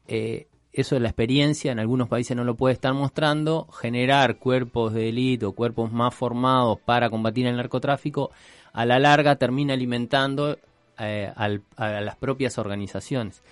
eh, 0.09 0.49
eso 0.73 0.95
es 0.95 1.01
la 1.01 1.09
experiencia, 1.09 1.73
en 1.73 1.79
algunos 1.79 2.09
países 2.09 2.37
no 2.37 2.45
lo 2.45 2.55
puede 2.55 2.75
estar 2.75 2.93
mostrando, 2.93 3.67
generar 3.69 4.39
cuerpos 4.39 4.93
de 4.93 5.09
élite 5.09 5.47
o 5.47 5.53
cuerpos 5.53 5.91
más 5.91 6.15
formados 6.15 6.79
para 6.85 7.09
combatir 7.09 7.47
el 7.47 7.57
narcotráfico 7.57 8.31
a 8.77 8.85
la 8.85 8.99
larga 8.99 9.37
termina 9.37 9.73
alimentando 9.73 10.59
eh, 10.99 11.31
a 11.37 12.01
las 12.01 12.17
propias 12.17 12.57
organizaciones. 12.59 13.43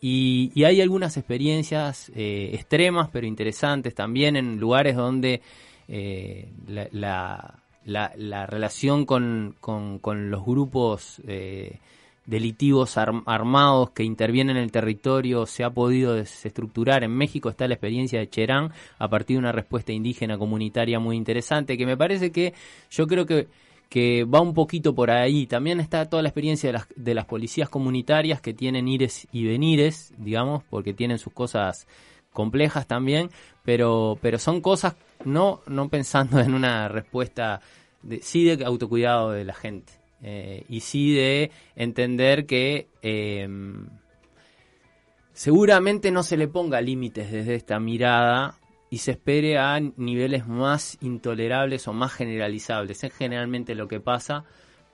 Y, 0.00 0.64
hay 0.64 0.80
algunas 0.80 1.16
experiencias 1.16 2.10
eh, 2.14 2.50
extremas, 2.54 3.08
pero 3.12 3.26
interesantes 3.26 3.94
también 3.94 4.36
en 4.36 4.58
lugares 4.58 4.96
donde 4.96 5.42
eh, 5.88 6.48
la, 6.66 7.58
relación 7.84 9.04
con, 9.04 9.56
los 9.62 10.44
grupos 10.44 11.20
delitivos 12.26 12.96
armados 12.96 13.90
que 13.90 14.02
intervienen 14.02 14.56
en 14.56 14.62
el 14.62 14.72
territorio 14.72 15.44
se 15.44 15.62
ha 15.62 15.70
podido 15.70 16.14
desestructurar. 16.14 17.04
En 17.04 17.12
México 17.12 17.50
está 17.50 17.68
la 17.68 17.74
experiencia 17.74 18.18
de 18.18 18.30
Cherán 18.30 18.72
a 18.98 19.08
partir 19.08 19.36
de 19.36 19.40
una 19.40 19.52
respuesta 19.52 19.92
indígena 19.92 20.38
comunitaria 20.38 20.98
muy 20.98 21.16
interesante, 21.16 21.76
que 21.76 21.84
me 21.86 21.96
parece 21.96 22.32
que 22.32 22.54
yo 22.90 23.06
creo 23.06 23.26
que 23.26 23.48
que 23.94 24.24
va 24.24 24.40
un 24.40 24.54
poquito 24.54 24.92
por 24.92 25.12
ahí. 25.12 25.46
También 25.46 25.78
está 25.78 26.10
toda 26.10 26.20
la 26.20 26.28
experiencia 26.28 26.68
de 26.68 26.72
las, 26.72 26.88
de 26.96 27.14
las 27.14 27.26
policías 27.26 27.68
comunitarias 27.68 28.40
que 28.40 28.52
tienen 28.52 28.88
ires 28.88 29.28
y 29.30 29.46
venires, 29.46 30.12
digamos, 30.18 30.64
porque 30.64 30.92
tienen 30.92 31.20
sus 31.20 31.32
cosas 31.32 31.86
complejas 32.32 32.88
también, 32.88 33.30
pero, 33.64 34.18
pero 34.20 34.40
son 34.40 34.60
cosas 34.62 34.96
no, 35.24 35.60
no 35.68 35.88
pensando 35.90 36.40
en 36.40 36.54
una 36.54 36.88
respuesta 36.88 37.60
de, 38.02 38.20
sí 38.20 38.42
de 38.42 38.64
autocuidado 38.64 39.30
de 39.30 39.44
la 39.44 39.54
gente 39.54 39.92
eh, 40.24 40.64
y 40.68 40.80
sí 40.80 41.14
de 41.14 41.52
entender 41.76 42.46
que 42.46 42.88
eh, 43.00 43.48
seguramente 45.32 46.10
no 46.10 46.24
se 46.24 46.36
le 46.36 46.48
ponga 46.48 46.80
límites 46.80 47.30
desde 47.30 47.54
esta 47.54 47.78
mirada 47.78 48.58
y 48.94 48.98
se 48.98 49.10
espere 49.10 49.58
a 49.58 49.80
niveles 49.80 50.46
más 50.46 50.98
intolerables 51.00 51.88
o 51.88 51.92
más 51.92 52.12
generalizables. 52.12 53.02
Es 53.02 53.12
generalmente 53.12 53.74
lo 53.74 53.88
que 53.88 53.98
pasa, 53.98 54.44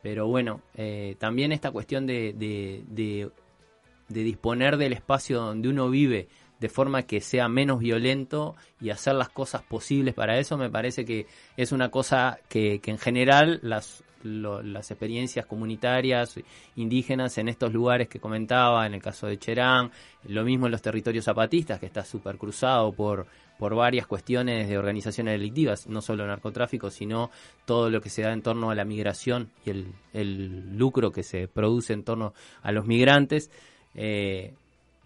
pero 0.02 0.26
bueno, 0.26 0.62
eh, 0.74 1.16
también 1.18 1.52
esta 1.52 1.70
cuestión 1.70 2.06
de, 2.06 2.32
de, 2.32 2.82
de, 2.88 4.24
disponer 4.24 4.78
del 4.78 4.94
espacio 4.94 5.42
donde 5.42 5.68
uno 5.68 5.90
vive 5.90 6.28
de 6.60 6.70
forma 6.70 7.02
que 7.02 7.20
sea 7.20 7.50
menos 7.50 7.80
violento 7.80 8.56
y 8.80 8.88
hacer 8.88 9.16
las 9.16 9.28
cosas 9.28 9.60
posibles 9.64 10.14
para 10.14 10.38
eso, 10.38 10.56
me 10.56 10.70
parece 10.70 11.04
que 11.04 11.26
es 11.58 11.70
una 11.70 11.90
cosa 11.90 12.38
que, 12.48 12.80
en 12.82 12.96
general 12.96 13.60
las, 13.62 14.02
las 14.22 14.90
experiencias 14.90 15.44
comunitarias 15.44 16.40
indígenas 16.74 17.36
en 17.36 17.50
estos 17.50 17.70
lugares 17.70 18.08
que 18.08 18.18
comentaba, 18.18 18.86
en 18.86 18.94
el 18.94 19.02
caso 19.02 19.26
de 19.26 19.38
Cherán, 19.38 19.90
lo 20.24 20.42
mismo 20.42 20.64
en 20.64 20.72
los 20.72 20.80
territorios 20.80 21.26
zapatistas, 21.26 21.78
que 21.78 21.84
está 21.84 22.02
súper 22.02 22.38
cruzado 22.38 22.92
por 22.92 23.26
por 23.60 23.74
varias 23.74 24.06
cuestiones 24.06 24.70
de 24.70 24.78
organizaciones 24.78 25.34
delictivas, 25.34 25.86
no 25.86 26.00
solo 26.00 26.26
narcotráfico, 26.26 26.90
sino 26.90 27.30
todo 27.66 27.90
lo 27.90 28.00
que 28.00 28.08
se 28.08 28.22
da 28.22 28.32
en 28.32 28.40
torno 28.40 28.70
a 28.70 28.74
la 28.74 28.86
migración 28.86 29.50
y 29.66 29.84
el, 30.14 30.78
lucro 30.78 31.12
que 31.12 31.22
se 31.22 31.46
produce 31.46 31.92
en 31.92 32.02
torno 32.02 32.32
a 32.62 32.72
los 32.72 32.86
migrantes. 32.86 33.50
Eh, 33.94 34.54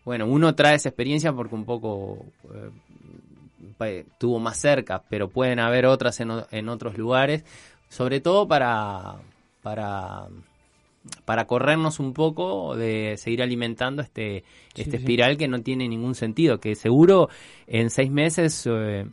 bueno, 0.05 0.27
uno 0.29 0.55
trae 0.55 0.77
esa 0.77 0.91
experiencia 0.91 1.33
porque 1.33 1.57
un 1.57 1.65
poco 1.65 2.27
eh, 3.81 4.05
tuvo 4.19 4.39
más 4.39 4.57
cerca, 4.57 5.03
pero 5.11 5.29
pueden 5.29 5.59
haber 5.59 5.87
otras 5.87 6.21
en, 6.21 6.31
en 6.53 6.69
otros 6.69 6.97
lugares, 6.97 7.45
sobre 7.89 8.21
todo 8.21 8.47
para, 8.47 9.17
para 9.63 10.29
para 11.25 11.47
corrernos 11.47 12.01
un 12.01 12.13
poco 12.13 12.77
de 12.77 13.17
seguir 13.19 13.43
alimentando 13.43 14.03
este, 14.03 14.45
este 14.75 14.93
sí. 14.93 14.97
espiral 14.97 15.37
que 15.37 15.49
no 15.49 15.61
tiene 15.63 15.89
ningún 15.89 16.15
sentido, 16.15 16.61
que 16.61 16.75
seguro 16.75 17.29
en 17.67 17.91
seis 17.91 18.11
meses 18.11 18.67
eh, 18.67 19.07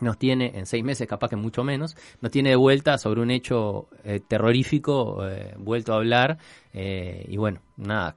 nos 0.00 0.18
tiene, 0.18 0.52
en 0.54 0.66
seis 0.66 0.84
meses 0.84 1.06
capaz 1.08 1.28
que 1.30 1.36
mucho 1.36 1.64
menos, 1.64 1.96
nos 2.20 2.30
tiene 2.30 2.50
de 2.50 2.56
vuelta 2.56 2.98
sobre 2.98 3.20
un 3.22 3.30
hecho 3.30 3.88
eh, 4.04 4.20
terrorífico, 4.26 5.26
eh, 5.26 5.54
vuelto 5.56 5.92
a 5.92 5.96
hablar, 5.96 6.38
eh, 6.72 7.24
y 7.28 7.36
bueno, 7.36 7.60
nada, 7.76 8.16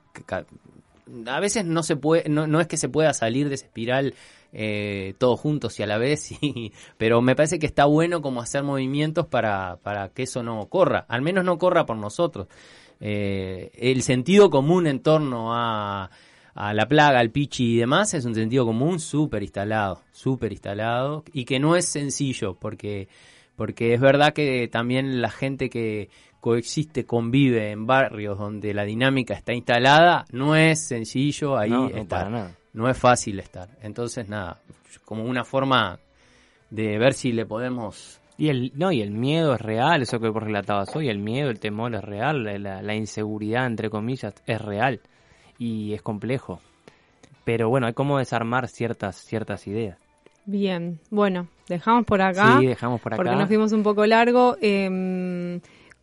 a 1.27 1.39
veces 1.39 1.65
no 1.65 1.83
se 1.83 1.95
puede, 1.95 2.27
no, 2.29 2.47
no 2.47 2.59
es 2.59 2.67
que 2.67 2.77
se 2.77 2.89
pueda 2.89 3.13
salir 3.13 3.47
de 3.49 3.55
esa 3.55 3.65
espiral 3.65 4.15
eh, 4.53 5.13
todos 5.17 5.39
juntos 5.39 5.79
y 5.79 5.83
a 5.83 5.87
la 5.87 5.97
vez, 5.97 6.31
y- 6.41 6.71
pero 6.97 7.21
me 7.21 7.35
parece 7.35 7.59
que 7.59 7.67
está 7.67 7.85
bueno 7.85 8.21
como 8.21 8.41
hacer 8.41 8.63
movimientos 8.63 9.27
para, 9.27 9.77
para 9.83 10.09
que 10.09 10.23
eso 10.23 10.43
no 10.43 10.65
corra, 10.67 11.05
al 11.07 11.21
menos 11.21 11.43
no 11.45 11.57
corra 11.57 11.85
por 11.85 11.97
nosotros. 11.97 12.47
Eh, 12.99 13.71
el 13.75 14.01
sentido 14.01 14.49
común 14.49 14.87
en 14.87 15.01
torno 15.01 15.53
a, 15.53 16.09
a 16.55 16.73
la 16.73 16.87
plaga, 16.87 17.19
al 17.19 17.29
pichi 17.29 17.75
y 17.75 17.77
demás 17.77 18.13
es 18.13 18.25
un 18.25 18.33
sentido 18.33 18.65
común 18.65 18.99
súper 18.99 19.43
instalado, 19.43 20.01
súper 20.11 20.51
instalado 20.51 21.23
y 21.31 21.45
que 21.45 21.59
no 21.59 21.75
es 21.75 21.85
sencillo 21.87 22.55
porque, 22.55 23.07
porque 23.55 23.93
es 23.93 24.01
verdad 24.01 24.33
que 24.33 24.67
también 24.67 25.21
la 25.21 25.29
gente 25.29 25.69
que 25.69 26.09
coexiste, 26.39 27.05
convive 27.05 27.71
en 27.71 27.85
barrios 27.85 28.37
donde 28.37 28.73
la 28.73 28.85
dinámica 28.85 29.33
está 29.33 29.53
instalada, 29.53 30.25
no 30.31 30.55
es 30.55 30.87
sencillo 30.87 31.57
ahí 31.57 31.69
No, 31.69 31.89
no, 31.89 31.97
estar. 31.97 32.07
para 32.07 32.29
nada. 32.29 32.55
No 32.73 32.89
es 32.89 32.97
fácil 32.97 33.39
estar. 33.39 33.69
Entonces, 33.81 34.29
nada, 34.29 34.61
como 35.03 35.23
una 35.25 35.43
forma 35.43 35.99
de 36.69 36.97
ver 36.97 37.13
si 37.13 37.31
le 37.31 37.45
podemos... 37.45 38.16
Y 38.37 38.49
el, 38.49 38.71
no, 38.75 38.91
y 38.91 39.01
el 39.01 39.11
miedo 39.11 39.55
es 39.55 39.61
real, 39.61 40.01
eso 40.03 40.19
que 40.19 40.29
vos 40.29 40.43
relatabas 40.43 40.95
hoy, 40.95 41.09
el 41.09 41.17
miedo, 41.17 41.49
el 41.49 41.59
temor 41.59 41.95
es 41.95 42.03
real, 42.03 42.43
la, 42.43 42.81
la 42.81 42.95
inseguridad, 42.95 43.65
entre 43.65 43.89
comillas, 43.89 44.35
es 44.45 44.61
real 44.61 45.01
y 45.57 45.93
es 45.93 46.01
complejo. 46.01 46.59
Pero 47.43 47.69
bueno, 47.69 47.87
hay 47.87 47.93
como 47.93 48.19
desarmar 48.19 48.67
ciertas, 48.67 49.15
ciertas 49.15 49.65
ideas. 49.67 49.97
Bien, 50.45 50.99
bueno, 51.09 51.47
dejamos 51.67 52.05
por 52.05 52.21
acá. 52.21 52.59
Sí, 52.59 52.67
dejamos 52.67 53.01
por 53.01 53.13
acá. 53.13 53.23
Porque 53.23 53.35
nos 53.35 53.47
fuimos 53.47 53.71
un 53.73 53.83
poco 53.83 54.05
largo. 54.05 54.55
Eh, 54.61 55.59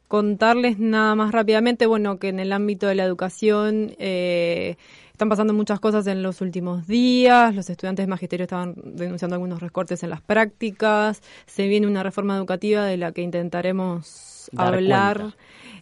contarles 0.08 0.78
nada 0.78 1.14
más 1.14 1.32
rápidamente, 1.32 1.86
bueno, 1.86 2.18
que 2.18 2.28
en 2.28 2.40
el 2.40 2.52
ámbito 2.52 2.86
de 2.86 2.94
la 2.94 3.04
educación 3.04 3.94
eh, 3.98 4.76
están 5.12 5.28
pasando 5.28 5.52
muchas 5.52 5.80
cosas 5.80 6.06
en 6.06 6.22
los 6.22 6.40
últimos 6.40 6.86
días. 6.86 7.54
Los 7.54 7.70
estudiantes 7.70 8.04
de 8.04 8.10
magisterio 8.10 8.44
estaban 8.44 8.74
denunciando 8.84 9.34
algunos 9.36 9.60
recortes 9.60 10.02
en 10.02 10.10
las 10.10 10.20
prácticas. 10.20 11.22
Se 11.46 11.68
viene 11.68 11.86
una 11.86 12.02
reforma 12.02 12.36
educativa 12.36 12.84
de 12.84 12.96
la 12.96 13.12
que 13.12 13.22
intentaremos 13.22 14.33
hablar. 14.56 15.34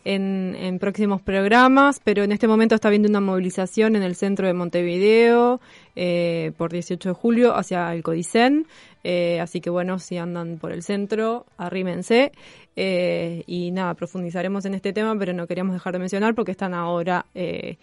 En, 0.05 0.57
en 0.59 0.81
próximos 0.81 1.23
programas, 1.23 2.01
pero 2.03 2.25
en 2.25 2.33
este 2.33 2.49
momento 2.49 2.75
está 2.75 2.89
habiendo 2.89 3.09
una 3.09 3.21
movilización 3.21 3.95
en 3.95 4.03
el 4.03 4.17
centro 4.17 4.49
de 4.49 4.53
Montevideo 4.53 5.61
eh, 5.95 6.51
por 6.57 6.73
18 6.73 7.11
de 7.11 7.15
julio 7.15 7.55
hacia 7.55 7.95
el 7.95 8.03
Codicen. 8.03 8.67
Eh, 9.05 9.39
así 9.41 9.61
que 9.61 9.71
bueno, 9.71 10.01
si 10.01 10.17
andan 10.19 10.59
por 10.59 10.73
el 10.73 10.83
centro, 10.83 11.47
arrímense. 11.57 12.33
Eh, 12.77 13.45
y 13.47 13.71
nada, 13.71 13.95
profundizaremos 13.95 14.65
en 14.65 14.75
este 14.75 14.93
tema, 14.93 15.17
pero 15.19 15.33
no 15.33 15.47
queríamos 15.47 15.75
dejar 15.75 15.93
de 15.93 15.99
mencionar 15.99 16.35
porque 16.35 16.53
están 16.53 16.75
ahora 16.75 17.27
eh, 17.35 17.77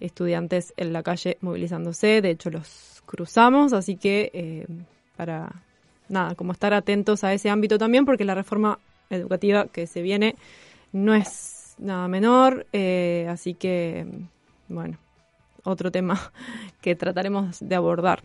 estudiantes 0.00 0.72
en 0.76 0.92
la 0.92 1.02
calle 1.02 1.38
movilizándose. 1.40 2.20
De 2.20 2.30
hecho, 2.30 2.50
los 2.50 3.02
cruzamos, 3.06 3.72
así 3.72 3.96
que 3.96 4.30
eh, 4.32 4.66
para 5.16 5.62
nada, 6.08 6.34
como 6.34 6.52
estar 6.52 6.72
atentos 6.72 7.24
a 7.24 7.32
ese 7.32 7.50
ámbito 7.50 7.78
también, 7.78 8.04
porque 8.04 8.24
la 8.24 8.34
reforma 8.34 8.78
educativa 9.10 9.66
que 9.66 9.86
se 9.86 10.02
viene 10.02 10.36
no 10.92 11.14
es 11.14 11.74
nada 11.78 12.08
menor, 12.08 12.66
eh, 12.72 13.26
así 13.28 13.54
que 13.54 14.06
bueno, 14.68 14.98
otro 15.64 15.90
tema 15.90 16.32
que 16.80 16.94
trataremos 16.94 17.58
de 17.60 17.74
abordar. 17.74 18.22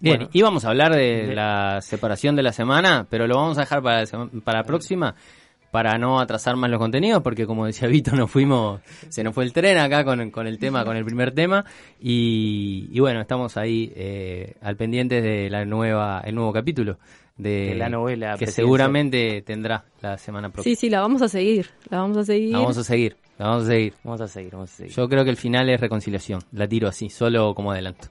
Bien, 0.00 0.18
Bueno. 0.18 0.30
íbamos 0.32 0.64
a 0.64 0.68
hablar 0.68 0.94
de, 0.94 1.34
la 1.34 1.80
separación 1.80 2.36
de 2.36 2.44
la 2.44 2.52
semana, 2.52 3.06
pero 3.10 3.26
lo 3.26 3.34
vamos 3.36 3.58
a 3.58 3.62
dejar 3.62 3.82
para 3.82 4.04
la, 4.04 4.28
para 4.44 4.58
la 4.60 4.64
próxima, 4.64 5.16
para 5.70 5.98
no 5.98 6.20
atrasar 6.20 6.56
más 6.56 6.70
los 6.70 6.78
contenidos, 6.78 7.22
porque 7.22 7.46
como 7.46 7.66
decía 7.66 7.88
Vito, 7.88 8.14
nos 8.16 8.30
fuimos, 8.30 8.80
se 9.08 9.22
nos 9.22 9.34
fue 9.34 9.44
el 9.44 9.52
tren 9.52 9.78
acá 9.78 10.04
con, 10.04 10.30
con 10.30 10.46
el 10.46 10.58
tema, 10.58 10.84
con 10.84 10.96
el 10.96 11.04
primer 11.04 11.32
tema, 11.32 11.64
y, 12.00 12.88
y 12.92 13.00
bueno, 13.00 13.20
estamos 13.20 13.56
ahí 13.56 13.92
eh, 13.94 14.54
al 14.62 14.76
pendiente 14.76 15.20
de 15.20 15.50
la 15.50 15.64
nueva, 15.64 16.22
el 16.24 16.34
nuevo 16.34 16.52
capítulo 16.52 16.98
de, 17.36 17.66
De 17.66 17.74
la 17.76 17.88
novela 17.88 18.36
que 18.36 18.48
seguramente 18.48 19.42
tendrá 19.42 19.84
la 20.00 20.18
semana 20.18 20.50
próxima. 20.50 20.74
Sí, 20.74 20.80
sí, 20.80 20.90
la 20.90 21.00
vamos 21.00 21.22
a 21.22 21.28
seguir, 21.28 21.70
la 21.88 21.98
vamos 21.98 22.16
a 22.16 22.24
seguir. 22.24 22.52
La 22.52 22.58
vamos 22.58 22.78
a 22.78 22.84
seguir, 22.84 23.16
la 23.38 23.46
vamos 23.46 23.64
a 23.64 23.66
seguir. 23.66 23.94
Vamos 24.02 24.20
a 24.20 24.28
seguir, 24.28 24.50
vamos 24.52 24.72
a 24.72 24.76
seguir. 24.76 24.92
Yo 24.92 25.08
creo 25.08 25.24
que 25.24 25.30
el 25.30 25.36
final 25.36 25.68
es 25.70 25.80
reconciliación, 25.80 26.40
la 26.52 26.66
tiro 26.66 26.88
así, 26.88 27.08
solo 27.10 27.54
como 27.54 27.72
adelanto. 27.72 28.08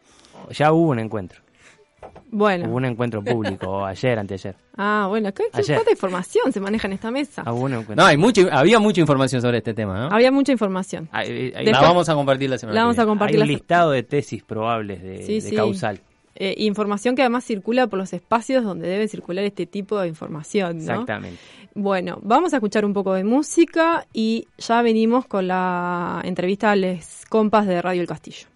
Ya 0.52 0.72
hubo 0.72 0.92
un 0.92 1.00
encuentro. 1.00 1.42
Bueno, 2.30 2.68
Hubo 2.68 2.76
un 2.76 2.86
encuentro 2.86 3.24
público 3.24 3.86
ayer, 3.86 4.20
anteayer. 4.20 4.56
ah, 4.78 5.06
bueno, 5.10 5.34
¿qué, 5.34 5.46
qué 5.54 5.92
información 5.92 6.52
se 6.52 6.60
maneja 6.60 6.88
en 6.88 6.94
esta 6.94 7.10
mesa? 7.12 7.44
Hubo 7.52 7.66
un 7.66 7.74
encuentro. 7.74 7.96
No, 7.96 8.06
hay 8.06 8.18
mucha, 8.18 8.42
había 8.52 8.80
mucha 8.80 9.02
información 9.02 9.42
sobre 9.42 9.60
este 9.60 9.74
tema, 9.74 9.98
¿no? 10.10 10.16
Había 10.16 10.32
mucha 10.32 10.52
información. 10.52 11.08
Hay, 11.12 11.30
hay- 11.32 11.54
hay- 11.56 11.66
La 11.68 11.82
vamos 11.82 12.10
a 12.10 12.16
compartir 12.16 12.50
la 12.50 12.58
semana 12.58 12.76
La 12.76 12.82
vamos 12.84 13.00
a 13.00 13.06
compartir 13.06 13.36
hay 13.36 13.40
la 13.40 13.46
un 13.46 13.50
listado 13.52 13.92
de 13.92 14.04
tesis 14.04 14.44
probables 14.44 15.02
de, 15.02 15.24
Sí, 15.24 15.36
de 15.36 15.42
sí. 15.42 15.56
causal. 15.56 16.00
eh, 16.36 16.54
información 16.58 17.16
que 17.16 17.22
además 17.24 17.44
circula 17.46 17.88
por 17.88 17.98
los 17.98 18.14
espacios 18.14 18.64
donde 18.64 18.88
debe 18.88 19.08
circular 19.08 19.44
este 19.46 19.66
tipo 19.66 20.00
de 20.00 20.08
información, 20.08 20.78
¿no? 20.78 20.82
Exactamente. 20.84 21.40
Bueno, 21.74 22.20
vamos 22.24 22.54
a 22.54 22.58
escuchar 22.58 22.86
un 22.86 22.94
poco 22.94 23.14
de 23.14 23.24
música 23.24 24.06
y 24.14 24.48
ya 24.58 24.82
venimos 24.82 25.26
con 25.28 25.48
la 25.48 26.22
entrevista 26.24 26.72
a 26.72 26.76
les 26.76 27.24
compas 27.30 27.66
de 27.68 27.82
Radio 27.82 28.02
El 28.02 28.08
Castillo. 28.08 28.48